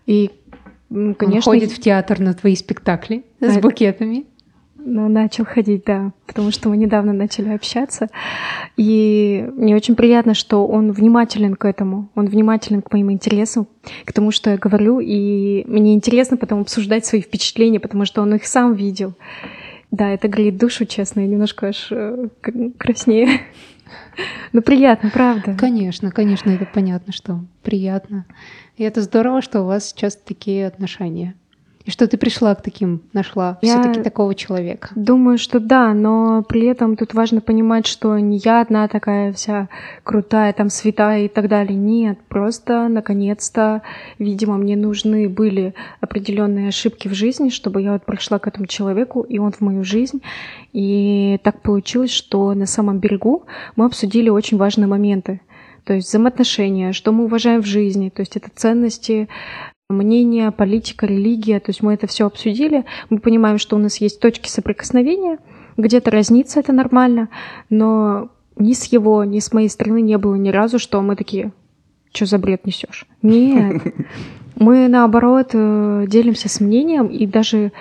[0.05, 0.31] И,
[1.17, 4.25] конечно, он ходит в театр на твои спектакли с букетами.
[4.77, 8.09] ну, начал ходить, да, потому что мы недавно начали общаться.
[8.77, 13.67] И мне очень приятно, что он внимателен к этому, он внимателен к моим интересам,
[14.05, 14.99] к тому, что я говорю.
[14.99, 19.13] И мне интересно потом обсуждать свои впечатления, потому что он их сам видел.
[19.91, 23.29] Да, это греет душу, честно, я немножко аж э, к- краснею.
[24.53, 25.55] Ну, приятно, правда.
[25.59, 28.25] Конечно, конечно, это понятно, что приятно.
[28.77, 31.35] И это здорово, что у вас сейчас такие отношения.
[31.85, 34.89] И что ты пришла к таким, нашла Я- все-таки такого человека.
[34.95, 39.67] Думаю, что да, но при этом тут важно понимать, что не я одна такая вся
[40.03, 41.75] крутая, там святая и так далее.
[41.75, 43.81] Нет, просто наконец-то,
[44.17, 49.21] видимо, мне нужны были определенные ошибки в жизни, чтобы я вот пришла к этому человеку,
[49.21, 50.21] и он в мою жизнь.
[50.71, 53.43] И так получилось, что на самом берегу
[53.75, 55.41] мы обсудили очень важные моменты.
[55.85, 59.27] То есть взаимоотношения, что мы уважаем в жизни, то есть это ценности,
[59.89, 64.19] мнение, политика, религия, то есть мы это все обсудили, мы понимаем, что у нас есть
[64.19, 65.39] точки соприкосновения,
[65.77, 67.29] где-то разнится это нормально,
[67.69, 71.51] но ни с его, ни с моей стороны не было ни разу, что мы такие,
[72.13, 73.05] что за бред несешь?
[73.21, 73.81] Нет,
[74.55, 77.71] мы наоборот э, делимся с мнением, и даже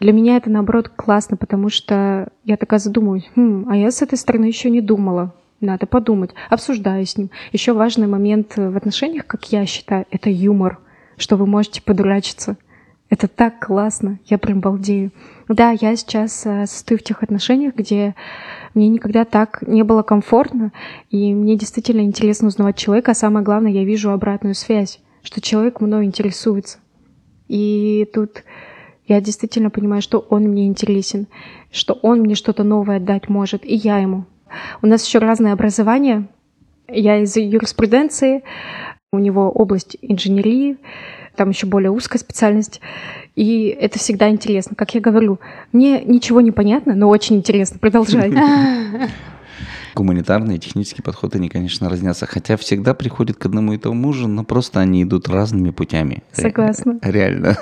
[0.00, 4.18] для меня это наоборот классно, потому что я такая задумываюсь, «Хм, а я с этой
[4.18, 5.34] стороны еще не думала.
[5.62, 7.30] Надо подумать, обсуждаю с ним.
[7.52, 10.80] Еще важный момент э, в отношениях, как я считаю, это юмор,
[11.16, 12.56] что вы можете подурачиться.
[13.08, 15.12] Это так классно, я прям балдею.
[15.46, 18.16] Да, я сейчас э, состою в тех отношениях, где
[18.74, 20.72] мне никогда так не было комфортно,
[21.10, 25.80] и мне действительно интересно узнавать человека, а самое главное, я вижу обратную связь, что человек
[25.80, 26.78] мной интересуется.
[27.46, 28.42] И тут
[29.06, 31.28] я действительно понимаю, что он мне интересен,
[31.70, 34.24] что он мне что-то новое дать может, и я ему.
[34.82, 36.26] У нас еще разное образование.
[36.88, 38.42] Я из юриспруденции,
[39.12, 40.76] у него область инженерии,
[41.36, 42.80] там еще более узкая специальность.
[43.36, 44.76] И это всегда интересно.
[44.76, 45.38] Как я говорю,
[45.72, 47.78] мне ничего не понятно, но очень интересно.
[47.78, 48.32] Продолжай.
[49.94, 52.26] Гуманитарные и технические подходы, они, конечно, разнятся.
[52.26, 56.22] Хотя всегда приходят к одному и тому же, но просто они идут разными путями.
[56.32, 56.98] Согласна.
[57.02, 57.56] Ре- Реально.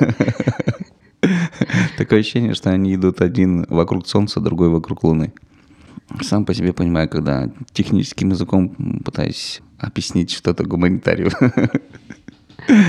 [1.99, 5.33] Такое ощущение, что они идут один вокруг Солнца, другой вокруг Луны.
[6.23, 11.31] Сам по себе понимаю, когда техническим языком пытаюсь объяснить что-то гуманитарию.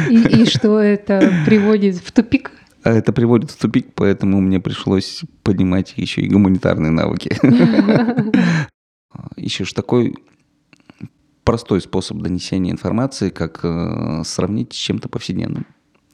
[0.09, 2.51] И, и что это приводит в тупик?
[2.83, 7.37] А Это приводит в тупик, поэтому мне пришлось поднимать еще и гуманитарные навыки.
[9.35, 10.15] Ищешь такой
[11.43, 15.65] простой способ донесения информации, как э, сравнить с чем-то повседневным.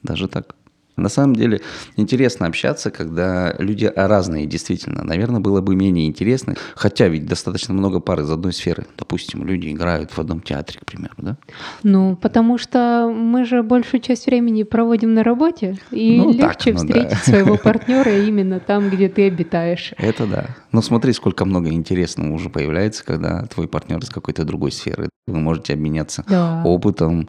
[0.02, 0.54] Даже так.
[0.98, 1.60] На самом деле
[1.96, 5.04] интересно общаться, когда люди разные, действительно.
[5.04, 6.54] Наверное, было бы менее интересно.
[6.74, 8.86] Хотя ведь достаточно много пар из одной сферы.
[8.96, 11.36] Допустим, люди играют в одном театре, к примеру, да?
[11.82, 16.72] Ну, потому что мы же большую часть времени проводим на работе, и Ну, так, легче
[16.72, 16.86] ну да.
[16.86, 19.92] встретить своего партнера именно там, где ты обитаешь.
[19.98, 20.46] Это да.
[20.72, 25.08] Но смотри, сколько много интересного уже появляется, когда твой партнер из какой-то другой сферы.
[25.26, 26.62] Вы можете обменяться Да.
[26.64, 27.28] опытом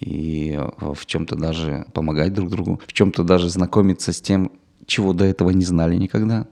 [0.00, 4.50] и в чем-то даже помогать друг другу, в чем-то даже знакомиться с тем,
[4.86, 6.46] чего до этого не знали никогда.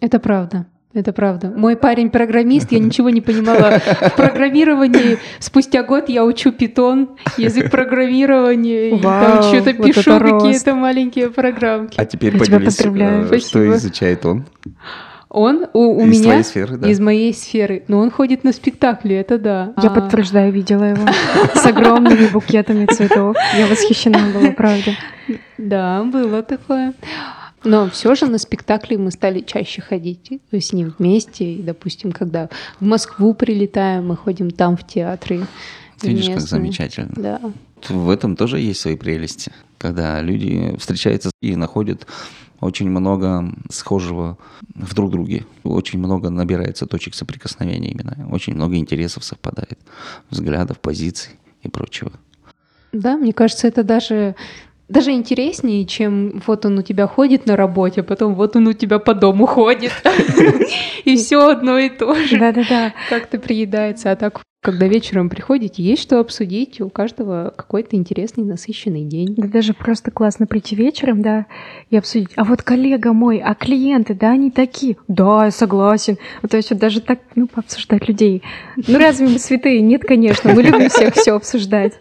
[0.00, 0.66] Это правда.
[0.94, 1.50] Это правда.
[1.56, 5.16] Мой парень программист, я ничего не понимала в программировании.
[5.38, 11.30] Спустя год я учу питон, язык программирования, и там Вау, что-то вот пишу, какие-то маленькие
[11.30, 11.98] программки.
[11.98, 13.22] А теперь Я тебя поделись, поздравляю.
[13.22, 13.48] э, Спасибо.
[13.48, 14.44] что изучает он.
[15.34, 16.90] Он у, у Из меня твоей сферы, да.
[16.90, 19.72] из моей сферы, но он ходит на спектакли, это да.
[19.82, 21.06] Я А, подтверждаю, видела его
[21.54, 23.34] с огромными букетами цветов.
[23.56, 24.92] Я восхищена была, правда.
[25.56, 26.92] Да, было такое.
[27.64, 31.54] Но все же на спектакли мы стали чаще ходить с ним вместе.
[31.54, 35.46] И, допустим, когда в Москву прилетаем, мы ходим там в театры.
[36.02, 37.12] Видишь, как замечательно.
[37.16, 37.40] Да.
[37.88, 42.06] В этом тоже есть свои прелести, когда люди встречаются и находят
[42.62, 44.38] очень много схожего
[44.74, 45.44] в друг друге.
[45.64, 48.28] Очень много набирается точек соприкосновения именно.
[48.30, 49.78] Очень много интересов совпадает.
[50.30, 52.12] Взглядов, позиций и прочего.
[52.92, 54.36] Да, мне кажется, это даже
[54.88, 58.72] даже интереснее, чем вот он у тебя ходит на работе, а потом вот он у
[58.74, 59.92] тебя по дому ходит.
[61.04, 62.38] И все одно и то же.
[62.38, 62.92] Да-да-да.
[63.08, 64.12] Как-то приедается.
[64.12, 69.34] А так, когда вечером приходите, есть что обсудить, у каждого какой-то интересный, насыщенный день.
[69.36, 71.46] Да даже просто классно прийти вечером, да,
[71.90, 72.28] и обсудить.
[72.36, 74.96] А вот коллега мой, а клиенты, да, они такие.
[75.08, 76.16] Да, я согласен.
[76.42, 78.44] Ну, То есть вот даже так, ну, пообсуждать людей.
[78.86, 79.80] Ну, разве мы святые?
[79.80, 80.54] Нет, конечно.
[80.54, 81.94] Мы любим всех все обсуждать.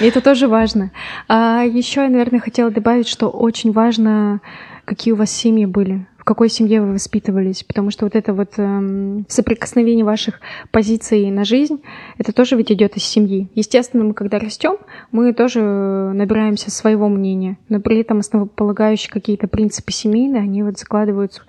[0.00, 0.92] И это тоже важно.
[1.28, 4.40] А еще я, наверное, хотела добавить, что очень важно,
[4.86, 9.24] какие у вас семьи были, какой семье вы воспитывались, потому что вот это вот эм,
[9.28, 10.40] соприкосновение ваших
[10.72, 11.80] позиций на жизнь,
[12.18, 13.48] это тоже ведь идет из семьи.
[13.54, 14.76] Естественно, мы когда растем,
[15.12, 21.42] мы тоже набираемся своего мнения, но при этом основополагающие какие-то принципы семейные, они вот закладываются.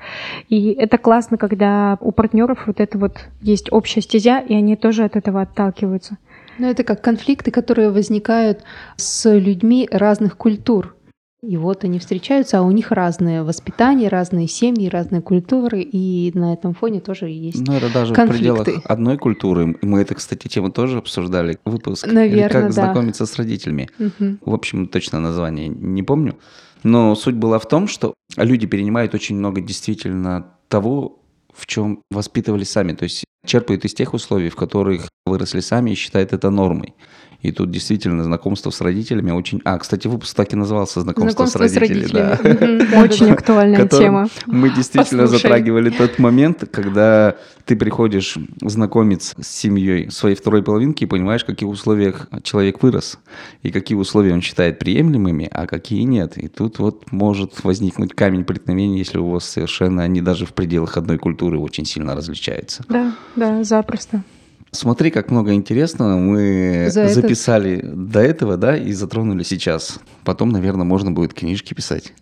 [0.47, 5.05] И это классно, когда у партнеров вот это вот есть общая стезя, и они тоже
[5.05, 6.17] от этого отталкиваются.
[6.59, 8.63] Но это как конфликты, которые возникают
[8.95, 10.96] с людьми разных культур.
[11.43, 16.53] И вот они встречаются, а у них разное воспитание, разные семьи, разные культуры, и на
[16.53, 17.65] этом фоне тоже есть.
[17.65, 18.63] Ну, это даже в конфликты.
[18.63, 19.77] пределах одной культуры.
[19.83, 21.59] Мы это, кстати, тему тоже обсуждали.
[21.63, 22.07] Выпуск.
[22.07, 22.71] Наверно, Или как да.
[22.71, 23.87] знакомиться с родителями.
[23.99, 24.39] Мгм.
[24.43, 26.37] В общем, точно название не помню.
[26.81, 31.19] Но суть была в том, что люди перенимают очень много действительно того,
[31.53, 32.93] в чем воспитывались сами.
[32.93, 36.95] То есть черпают из тех условий, в которых выросли сами и считают это нормой.
[37.41, 39.61] И тут действительно знакомство с родителями очень...
[39.63, 42.11] А, кстати, выпуск так и назывался «Знакомство, Знакомство с родителями».
[42.11, 42.39] да.
[42.43, 44.27] Мгм, да, Очень актуальная тема.
[44.47, 45.41] Мы действительно Послушай.
[45.43, 51.45] затрагивали тот момент, когда ты приходишь знакомиться с семьей своей второй половинки и понимаешь, в
[51.45, 53.19] каких условиях человек вырос,
[53.61, 56.37] и какие условия он считает приемлемыми, а какие нет.
[56.37, 60.97] И тут вот может возникнуть камень преткновения, если у вас совершенно они даже в пределах
[60.97, 62.83] одной культуры очень сильно различаются.
[62.89, 64.23] Да, да, запросто.
[64.71, 69.99] Смотри, как много интересного мы За этот- записали до этого, да, и затронули сейчас.
[70.23, 72.13] Потом, наверное, можно будет книжки писать.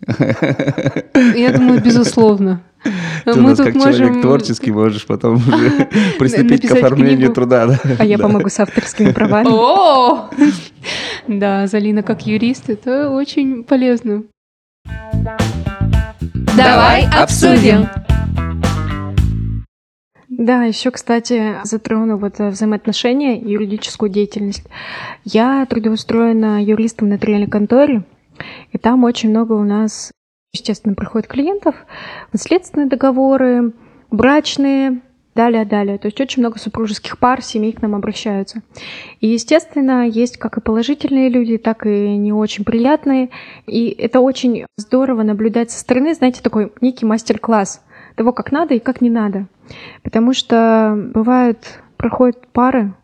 [1.34, 2.62] Я думаю, безусловно.
[3.24, 5.88] Ты у нас как человек творческий можешь потом уже
[6.20, 7.34] приступить к написать оформлению книгу.
[7.34, 7.66] труда.
[7.66, 7.80] да.
[7.98, 8.22] А я Да.
[8.24, 9.48] помогу с авторскими правами.
[9.50, 10.30] О!
[11.26, 14.22] Да, Залина как юрист, это очень полезно.
[16.56, 17.88] Давай обсудим.
[20.38, 24.64] Да, еще, кстати, затрону вот э, взаимоотношения и юридическую деятельность.
[25.24, 28.04] Я трудоустроена юристом в нотариальной конторе,
[28.70, 30.12] и там очень много у нас,
[30.52, 31.74] естественно, приходит клиентов,
[32.34, 33.72] наследственные договоры,
[34.10, 35.00] брачные,
[35.34, 35.96] далее, далее.
[35.96, 38.60] То есть очень много супружеских пар, семей к нам обращаются.
[39.20, 43.30] И, естественно, есть как и положительные люди, так и не очень приятные.
[43.66, 47.82] И это очень здорово наблюдать со стороны, знаете, такой некий мастер-класс
[48.16, 49.46] того, как надо и как не надо.
[50.02, 52.94] Потому что бывают, проходят пары,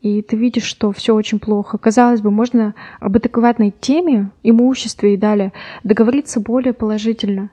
[0.00, 1.78] и ты видишь, что все очень плохо.
[1.78, 5.52] Казалось бы, можно об адекватной теме, имуществе и далее
[5.84, 7.50] договориться более положительно,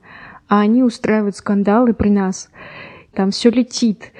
[0.47, 2.49] а они устраивают скандалы при нас.
[3.13, 4.11] Там все летит.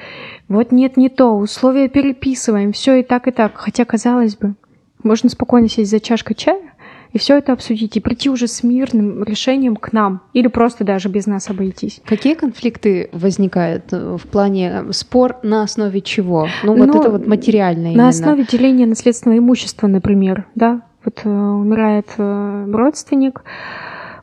[0.48, 3.54] Вот нет, не то, условия переписываем, все и так, и так.
[3.56, 4.56] Хотя, казалось бы,
[5.04, 6.69] можно спокойно сесть за чашкой чая
[7.12, 11.10] и все это обсудить, и прийти уже с мирным решением к нам, или просто даже
[11.10, 12.02] без нас обойтись.
[12.06, 16.48] Какие конфликты возникают э, в плане спор на основе чего?
[16.63, 18.10] Ну, вот Ну, это вот материальное На именно.
[18.10, 23.43] основе деления наследственного имущества, например, да, вот э, умирает э, родственник,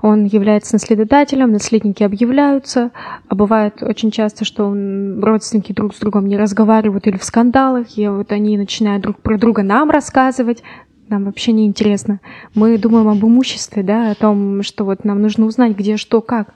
[0.03, 2.91] он является наследодателем, наследники объявляются,
[3.29, 7.99] а бывает очень часто, что м, родственники друг с другом не разговаривают или в скандалах,
[7.99, 10.63] и вот они начинают друг про друга нам рассказывать,
[11.09, 12.21] нам вообще не интересно.
[12.55, 16.55] Мы думаем об имуществе, да, о том, что вот нам нужно узнать, где, что, как.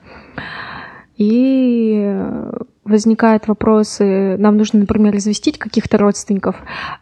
[1.16, 2.16] И
[2.84, 6.56] возникают вопросы, нам нужно, например, известить каких-то родственников,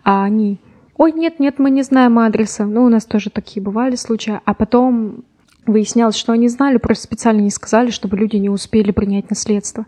[0.05, 0.59] а они,
[0.97, 2.67] ой, нет, нет, мы не знаем адреса.
[2.67, 4.41] Ну, у нас тоже такие бывали случаи.
[4.45, 5.25] А потом
[5.67, 9.87] выяснялось, что они знали, просто специально не сказали, чтобы люди не успели принять наследство.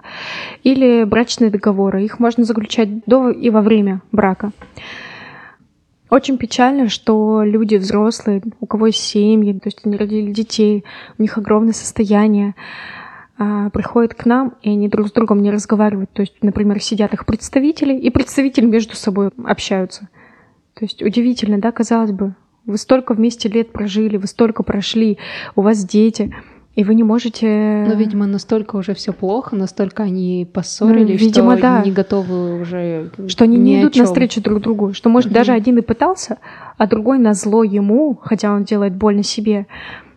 [0.62, 2.04] Или брачные договоры.
[2.04, 4.52] Их можно заключать до и во время брака.
[6.10, 10.84] Очень печально, что люди взрослые, у кого есть семьи, то есть они родили детей,
[11.18, 12.56] у них огромное состояние,
[13.38, 16.10] а, приходят к нам, и они друг с другом не разговаривают.
[16.12, 20.08] То есть, например, сидят их представители, и представители между собой общаются.
[20.74, 22.34] То есть удивительно, да, казалось бы,
[22.66, 25.18] вы столько вместе лет прожили, вы столько прошли,
[25.54, 26.34] у вас дети,
[26.80, 27.84] и вы не можете...
[27.86, 31.82] Но, видимо, настолько уже все плохо, настолько они поссорились, Ну, видимо, что да.
[31.84, 35.52] не готовы уже что они ни не о идут навстречу друг другу, что, может, даже
[35.52, 36.38] один и пытался,
[36.78, 39.66] а другой на зло ему, хотя он делает больно себе,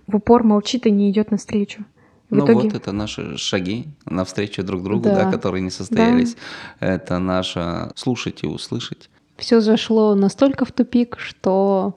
[0.08, 1.84] в упор молчит и не идет навстречу.
[2.30, 2.70] В ну итоге...
[2.70, 5.32] вот это наши шаги навстречу друг другу, да, Да.
[5.32, 6.38] которые не состоялись.
[6.80, 9.10] Это наше слушать и услышать.
[9.36, 11.96] Все зашло настолько в тупик, что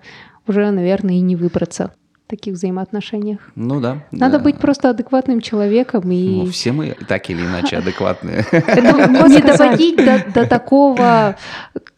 [0.48, 1.92] уже, наверное, и не выбраться
[2.26, 3.40] таких взаимоотношениях.
[3.54, 4.04] Ну да.
[4.10, 4.44] Надо да.
[4.44, 8.44] быть просто адекватным человеком и Ну, все мы так или иначе адекватные.
[8.50, 9.58] Это легко не сказать.
[9.58, 11.36] доводить до, до такого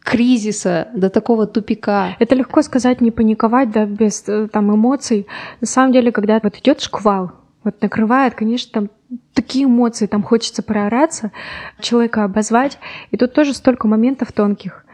[0.03, 2.17] кризиса, до такого тупика.
[2.19, 5.27] Это легко сказать, не паниковать, да, без э, там эмоций.
[5.61, 7.33] На самом деле, когда вот идет шквал,
[7.65, 8.91] вот накрывает, конечно, там
[9.35, 11.33] такие эмоции, там хочется проораться,
[11.81, 12.79] человека обозвать.
[13.11, 14.85] И тут тоже столько моментов тонких.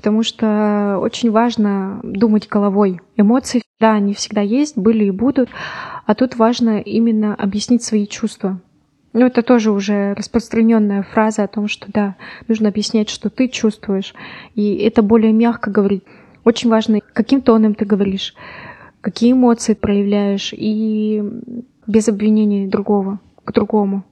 [0.00, 3.02] Потому что очень важно думать головой.
[3.18, 5.50] Эмоции, да, они всегда есть, были и будут.
[6.06, 8.58] А тут важно именно объяснить свои чувства.
[9.12, 12.16] Ну, это тоже уже распространенная фраза о том, что да,
[12.48, 14.14] нужно объяснять, что ты чувствуешь.
[14.54, 16.04] И это более мягко говорить.
[16.44, 18.34] Очень важно, каким тоном ты говоришь,
[19.02, 21.22] какие эмоции проявляешь, и
[21.86, 24.02] без обвинения другого к другому.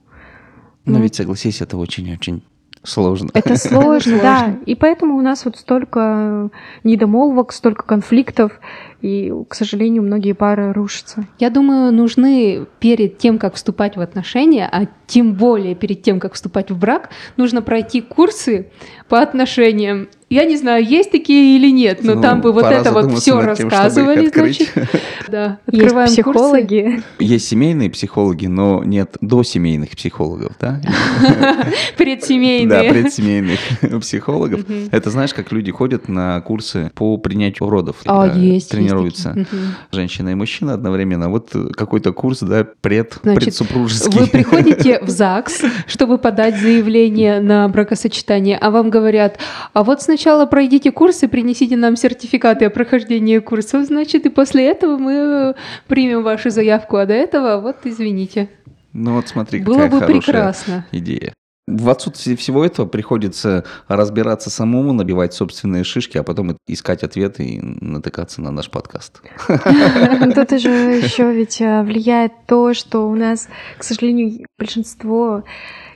[0.85, 2.43] Но Ну, ведь согласись, это очень-очень
[2.83, 3.29] сложно.
[3.33, 4.55] Это сложно, да.
[4.65, 6.49] И поэтому у нас вот столько
[6.83, 8.59] недомолвок, столько конфликтов,
[9.01, 11.25] и, к сожалению, многие пары рушатся.
[11.39, 16.33] Я думаю, нужны перед тем, как вступать в отношения, а тем более перед тем, как
[16.33, 18.71] вступать в брак, нужно пройти курсы
[19.07, 20.09] по отношениям.
[20.29, 23.31] Я не знаю, есть такие или нет, но Ну, там бы вот это вот все
[23.31, 24.69] тем, рассказывали, значит.
[25.27, 26.21] Да, Есть открываем курсы.
[26.21, 27.03] психологи.
[27.19, 30.81] Есть семейные психологи, но нет досемейных психологов, да?
[31.97, 32.67] предсемейные.
[32.67, 33.59] Да, предсемейных
[34.01, 34.61] психологов.
[34.91, 37.97] Это знаешь, как люди ходят на курсы по принятию родов.
[38.05, 38.71] А, есть.
[38.71, 39.33] Тренируются.
[39.35, 39.49] есть.
[39.91, 41.29] Женщина и мужчина одновременно.
[41.29, 44.19] Вот какой-то курс, да, пред, предсупружеский.
[44.19, 49.37] Вы приходите в ЗАГС, чтобы подать заявление на бракосочетание, а вам говорят,
[49.73, 50.18] а вот сначала
[50.49, 55.53] пройдите курсы, принесите нам сертификаты о прохождении курсов, значит, и после этого мы э,
[55.87, 58.49] примем вашу заявку, а до этого, вот, извините.
[58.93, 60.85] Ну вот смотри, Было какая бы хорошая прекрасно.
[60.91, 61.33] идея.
[61.67, 67.59] В отсутствии всего этого приходится разбираться самому, набивать собственные шишки, а потом искать ответы и
[67.61, 69.21] натыкаться на наш подкаст.
[69.47, 73.47] Тут же еще ведь а, влияет то, что у нас,
[73.77, 75.43] к сожалению, большинство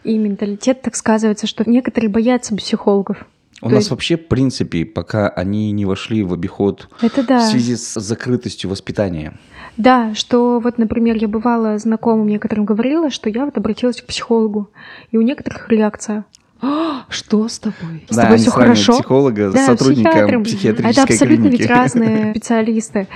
[0.03, 3.26] и менталитет так сказывается, что некоторые боятся психологов.
[3.64, 7.39] У То нас есть- вообще, в принципе, пока они не вошли в обиход Это да.
[7.39, 9.34] в связи с закрытостью воспитания.
[9.78, 14.70] Да, что вот, например, я бывала знакомым некоторым говорила, что я вот обратилась к психологу,
[15.11, 16.26] и у некоторых реакция.
[16.61, 18.05] А, Что с тобой?
[18.09, 18.93] С да, тобой сравнивают хорошо?
[18.93, 20.41] психолога Да, сотрудником психиатром.
[20.41, 21.61] А психиатрической Это абсолютно клиники.
[21.61, 23.07] ведь разные специалисты.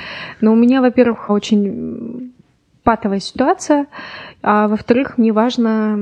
[0.42, 2.34] Но у меня, во-первых, очень
[2.84, 3.88] патовая ситуация,
[4.42, 5.96] а во-вторых, мне важно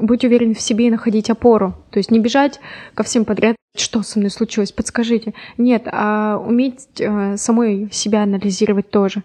[0.00, 1.74] быть уверенной в себе и находить опору.
[1.90, 2.60] То есть не бежать
[2.94, 5.34] ко всем подряд, что со мной случилось, подскажите.
[5.58, 9.22] Нет, а уметь э, самой себя анализировать тоже.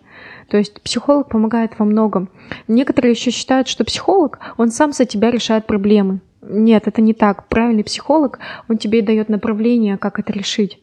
[0.49, 2.29] То есть психолог помогает во многом.
[2.67, 6.19] Некоторые еще считают, что психолог, он сам за тебя решает проблемы.
[6.41, 7.47] Нет, это не так.
[7.47, 10.79] Правильный психолог, он тебе дает направление, как это решить.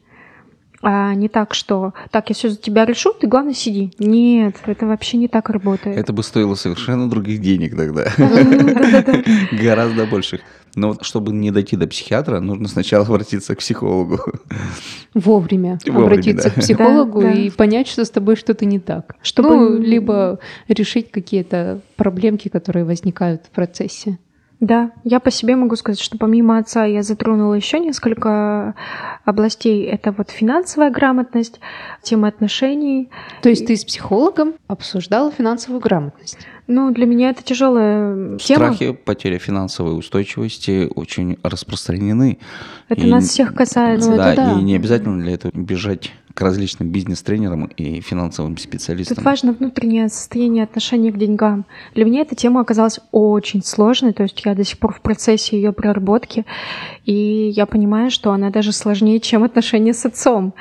[0.81, 3.93] А не так, что так, я все за тебя решу, ты главное сиди.
[3.99, 5.97] Нет, это вообще не так работает.
[5.97, 8.07] Это бы стоило совершенно других денег тогда.
[9.53, 10.41] Гораздо больших.
[10.77, 14.21] Но вот чтобы не дойти до психиатра, нужно сначала обратиться к психологу.
[15.15, 16.55] Вовремя, Вовремя, обратиться да.
[16.55, 17.35] к психологу Да, да.
[17.35, 19.17] и понять, что с тобой что-то не так.
[19.23, 24.19] Чтобы Ну, либо решить какие-то проблемки, которые возникают в процессе.
[24.61, 28.75] Да, я по себе могу сказать, что помимо отца я затронула еще несколько
[29.25, 29.85] областей.
[29.85, 31.61] Это вот финансовая грамотность,
[32.03, 33.09] тема отношений.
[33.43, 36.39] То есть ты с психологом обсуждала финансовую грамотность.
[36.67, 38.75] Ну, для меня это тяжелая тема.
[38.75, 42.39] Страхи, потеря финансовой устойчивости очень распространены.
[42.89, 44.11] Это И- нас всех касается.
[44.11, 44.53] Ну, да, это да.
[44.59, 49.25] и не обязательно для этого бежать к различным бизнес-тренерам и финансовым Тут специалистам.
[49.25, 51.67] важно внутреннее состояние отношения к деньгам.
[51.97, 55.57] Для меня эта тема оказалась очень сложной, то есть я до сих пор в процессе
[55.57, 56.47] ее проработки,
[57.05, 60.55] и я понимаю, что она даже сложнее, чем отношения с отцом.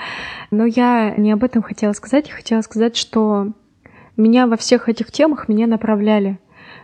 [0.50, 3.54] Но я не об этом хотела сказать, я хотела сказать, что
[4.16, 6.40] меня во всех этих темах меня направляли,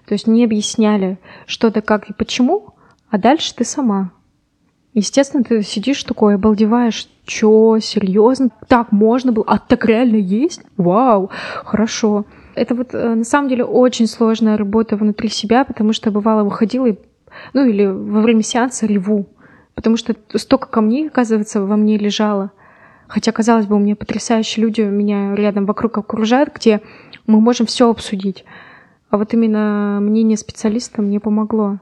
[0.06, 1.18] то есть не объясняли,
[1.48, 2.76] что да как и почему,
[3.10, 4.12] а дальше ты сама.
[4.94, 8.49] Естественно, ты сидишь такой, обалдеваешь, чё, серьезно?
[8.67, 9.45] Так можно было?
[9.47, 10.61] А так реально есть?
[10.78, 11.30] Вау,
[11.63, 12.26] хорошо.
[12.55, 16.86] Это вот э, на самом деле очень сложная работа внутри себя, потому что бывало выходила
[16.86, 16.97] и,
[17.53, 19.28] ну или во время сеанса реву,
[19.74, 22.51] потому что столько камней, оказывается, во мне лежало.
[23.07, 26.82] Хотя, казалось бы, у меня потрясающие люди меня рядом вокруг окружают, где
[27.28, 28.45] мы можем все обсудить.
[29.09, 31.80] А вот именно мнение специалиста мне помогло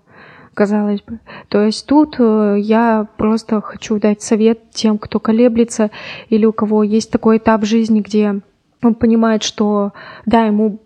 [0.53, 1.19] казалось бы.
[1.49, 5.91] То есть тут э, я просто хочу дать совет тем, кто колеблется
[6.29, 8.41] или у кого есть такой этап жизни, где
[8.83, 9.93] он понимает, что
[10.25, 10.79] да, ему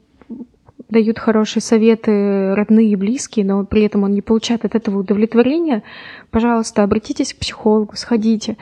[0.89, 5.83] дают хорошие советы родные и близкие, но при этом он не получает от этого удовлетворения,
[6.29, 8.57] пожалуйста, обратитесь к психологу, сходите.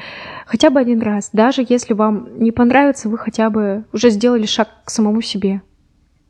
[0.46, 1.30] Хотя бы один раз.
[1.34, 5.62] Даже если вам не понравится, вы хотя бы уже сделали шаг к самому себе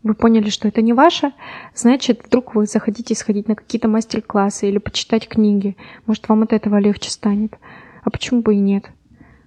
[0.04, 1.32] вы поняли, что это не ваше,
[1.74, 5.78] значит, вдруг вы захотите сходить на какие-то мастер-классы или почитать книги.
[6.06, 7.54] Может, вам от этого легче станет.
[8.04, 8.86] А почему бы и нет?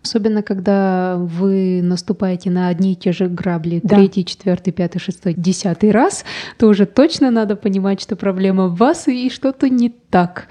[0.02, 3.96] Особенно, когда вы наступаете на одни и те же грабли Да.
[3.96, 6.24] третий, четвертый, пятый, шестой, десятый раз,
[6.58, 10.46] то уже точно надо понимать, что проблема в вас и что-то не так.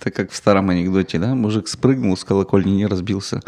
[0.00, 1.36] Это как в старом анекдоте, да?
[1.36, 3.40] Мужик спрыгнул с колокольни, не разбился.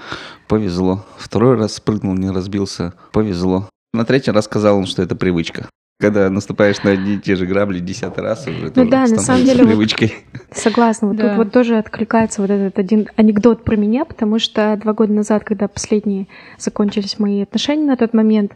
[0.47, 1.05] Повезло.
[1.18, 2.95] Второй раз спрыгнул, не разбился.
[3.12, 3.68] Повезло.
[3.95, 5.68] На третий раз сказал он, что это привычка.
[6.01, 9.45] Когда наступаешь на одни и те же грабли десятый раз, уже Ну да, на самом
[9.45, 10.14] деле вот- привычкой.
[10.51, 11.07] Согласна.
[11.09, 11.28] Вот Да.
[11.28, 15.45] тут вот тоже откликается вот этот один анекдот про меня, потому что два года назад,
[15.45, 16.26] когда последние
[16.59, 18.53] закончились мои отношения на тот момент,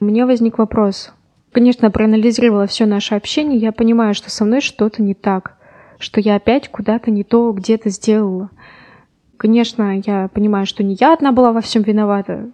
[0.00, 1.12] у меня возник вопрос.
[1.52, 5.58] Конечно, я проанализировала все наше общение, я понимаю, что со мной что-то не так,
[5.98, 8.48] что я опять куда-то не то где-то сделала.
[9.36, 12.48] Конечно, я понимаю, что не я одна была во всем виновата,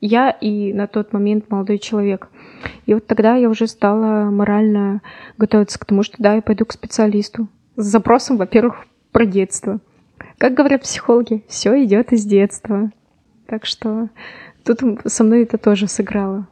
[0.00, 2.28] я и на тот момент молодой человек.
[2.86, 5.02] И вот тогда я уже стала морально
[5.38, 7.48] готовиться к тому, что да, я пойду к специалисту.
[7.76, 9.80] С запросом, во-первых, про детство.
[10.38, 12.90] Как говорят психологи, все идет из детства.
[13.46, 14.08] Так что
[14.64, 16.46] тут со мной это тоже сыграло.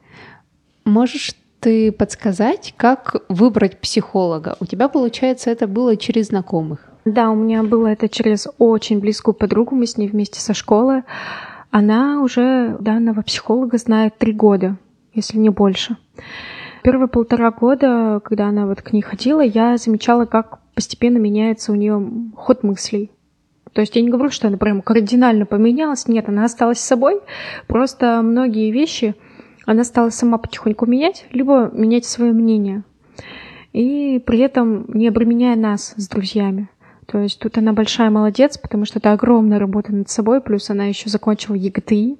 [0.84, 4.56] Можешь ты подсказать, как выбрать психолога?
[4.60, 6.90] У тебя, получается, это было через знакомых.
[7.06, 11.04] Да, у меня было это через очень близкую подругу, мы с ней вместе со школы.
[11.76, 14.76] Она уже данного психолога знает три года,
[15.12, 15.96] если не больше.
[16.84, 21.74] Первые полтора года, когда она вот к ней ходила, я замечала, как постепенно меняется у
[21.74, 22.00] нее
[22.36, 23.10] ход мыслей.
[23.72, 27.20] То есть я не говорю, что она прям кардинально поменялась, нет, она осталась собой,
[27.66, 29.16] просто многие вещи
[29.66, 32.84] она стала сама потихоньку менять, либо менять свое мнение.
[33.72, 36.68] И при этом не обременяя нас с друзьями.
[37.06, 40.86] То есть тут она большая молодец, потому что это огромная работа над собой, плюс она
[40.86, 42.18] еще закончила ЕГТИ,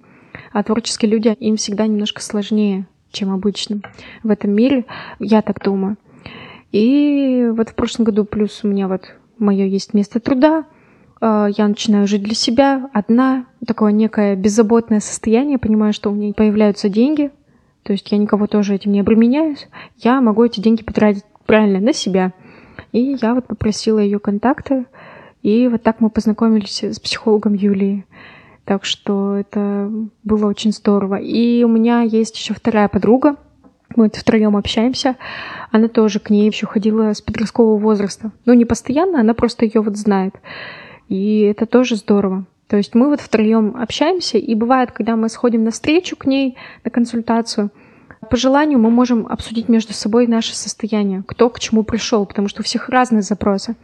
[0.53, 3.83] а творческие люди, им всегда немножко сложнее, чем обычным
[4.23, 4.85] в этом мире,
[5.19, 5.97] я так думаю.
[6.73, 10.65] И вот в прошлом году плюс у меня вот мое есть место труда,
[11.21, 16.33] э, я начинаю жить для себя, одна, такое некое беззаботное состояние, понимаю, что у меня
[16.35, 17.31] появляются деньги,
[17.85, 19.69] то есть я никого тоже этим не обременяюсь,
[19.99, 22.33] я могу эти деньги потратить правильно на себя.
[22.93, 24.87] И я вот попросила ее контакты,
[25.43, 28.07] и вот так мы познакомились с психологом Юлией.
[28.65, 29.91] Так что это
[30.23, 31.17] было очень здорово.
[31.17, 33.37] И у меня есть еще вторая подруга,
[33.97, 35.17] мы втроем общаемся.
[35.71, 38.33] Она тоже к ней еще ходила с подросткового возраста.
[38.45, 40.35] Ну, не постоянно, она просто ее вот знает.
[41.09, 42.47] И это тоже здорово.
[42.67, 46.57] То есть мы вот втроем общаемся, и бывает, когда мы сходим на встречу к ней,
[46.83, 47.71] на консультацию,
[48.35, 52.63] по желанию мы можем обсудить между собой наше состояние, кто к чему пришел, потому что
[52.63, 53.77] у всех разные запросы.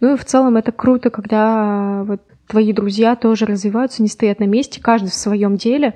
[0.00, 4.44] Ну и в целом это круто, когда вот твои друзья тоже развиваются, не стоят на
[4.44, 5.94] месте, каждый в своем деле.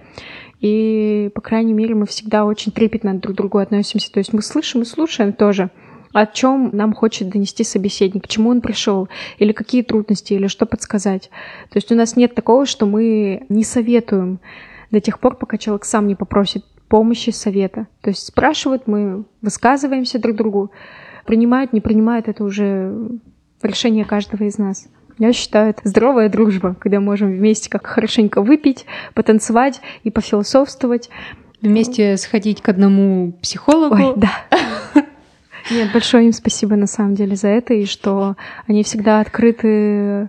[0.61, 4.13] И, по крайней мере, мы всегда очень трепетно друг к другу относимся.
[4.13, 5.71] То есть мы слышим и слушаем тоже,
[6.13, 10.65] о чем нам хочет донести собеседник, к чему он пришел, или какие трудности, или что
[10.65, 11.29] подсказать.
[11.71, 14.39] То есть у нас нет такого, что мы не советуем
[14.93, 17.89] до тех пор, пока человек сам не попросит помощи, совета.
[18.01, 20.71] То есть спрашивают, мы высказываемся друг другу,
[21.25, 22.95] принимают, не принимают, это уже
[23.63, 24.89] решение каждого из нас.
[25.19, 28.85] Я считаю, это здоровая дружба, когда можем вместе как хорошенько выпить,
[29.15, 31.09] потанцевать и пофилософствовать.
[31.63, 33.95] Вместе сходить к одному психологу.
[33.95, 34.31] Ой, да.
[35.71, 40.29] Нет, большое им спасибо на самом деле за это, и что они всегда открыты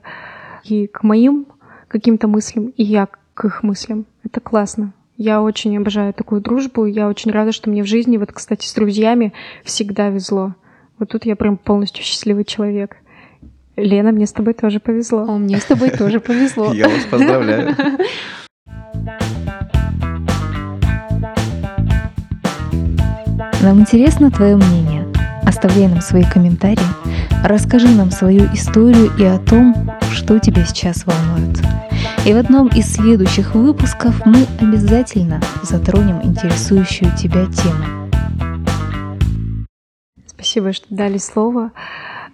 [0.63, 1.47] и к моим
[1.89, 4.05] каким-то мыслям, и я к их мыслям.
[4.23, 4.93] Это классно.
[5.17, 8.67] Я очень обожаю такую дружбу, и я очень рада, что мне в жизни, вот, кстати,
[8.67, 10.53] с друзьями всегда везло.
[10.99, 12.97] Вот тут я прям полностью счастливый человек.
[13.75, 15.25] Лена, мне с тобой тоже повезло.
[15.27, 16.71] А мне с тобой тоже повезло.
[16.73, 17.75] Я вас поздравляю.
[23.63, 25.11] Нам интересно твое мнение.
[25.47, 26.77] Оставляй нам свои комментарии,
[27.43, 29.73] расскажи нам свою историю и о том,
[30.11, 31.57] что тебя сейчас волнует.
[32.27, 38.11] И в одном из следующих выпусков мы обязательно затронем интересующую тебя тему.
[40.25, 41.71] Спасибо, что дали слово.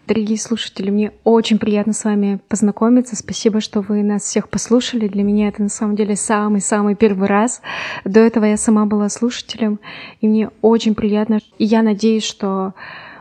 [0.08, 3.16] Дорогие слушатели, мне очень приятно с вами познакомиться.
[3.16, 5.08] Спасибо, что вы нас всех послушали.
[5.08, 7.62] Для меня это на самом деле самый-самый первый раз.
[8.04, 9.80] До этого я сама была слушателем,
[10.22, 11.38] и мне очень приятно.
[11.60, 12.74] И я надеюсь, что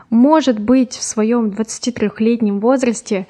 [0.09, 3.27] может быть, в своем 23-летнем возрасте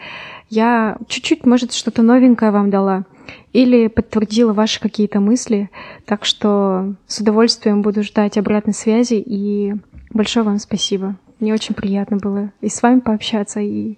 [0.50, 3.04] я чуть-чуть, может, что-то новенькое вам дала
[3.52, 5.70] или подтвердила ваши какие-то мысли.
[6.06, 9.76] Так что с удовольствием буду ждать обратной связи и
[10.12, 11.16] большое вам спасибо.
[11.40, 13.98] Мне очень приятно было и с вами пообщаться, и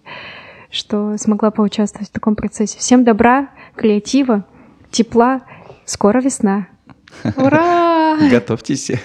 [0.71, 2.79] что смогла поучаствовать в таком процессе.
[2.79, 4.45] Всем добра, креатива,
[4.91, 5.41] тепла.
[5.85, 6.67] Скоро весна.
[7.37, 8.17] Ура!
[8.29, 8.91] Готовьтесь.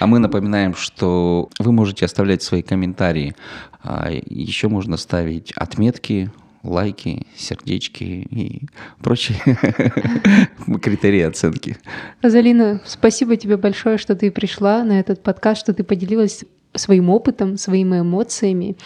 [0.00, 3.34] А мы напоминаем, что вы можете оставлять свои комментарии.
[3.82, 6.30] А Еще можно ставить отметки,
[6.64, 8.62] лайки, сердечки и
[9.02, 9.38] прочие
[10.82, 11.76] критерии оценки.
[12.22, 16.44] Розалина, спасибо тебе большое, что ты пришла на этот подкаст, что ты поделилась
[16.74, 18.76] своим опытом, своими эмоциями.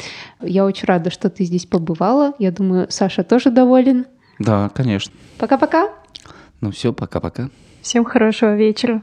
[0.40, 2.34] Я очень рада, что ты здесь побывала.
[2.38, 4.06] Я думаю, Саша тоже доволен.
[4.38, 5.12] Да, конечно.
[5.38, 5.88] Пока-пока.
[6.60, 7.48] Ну все, пока-пока.
[7.82, 9.02] Всем хорошего вечера.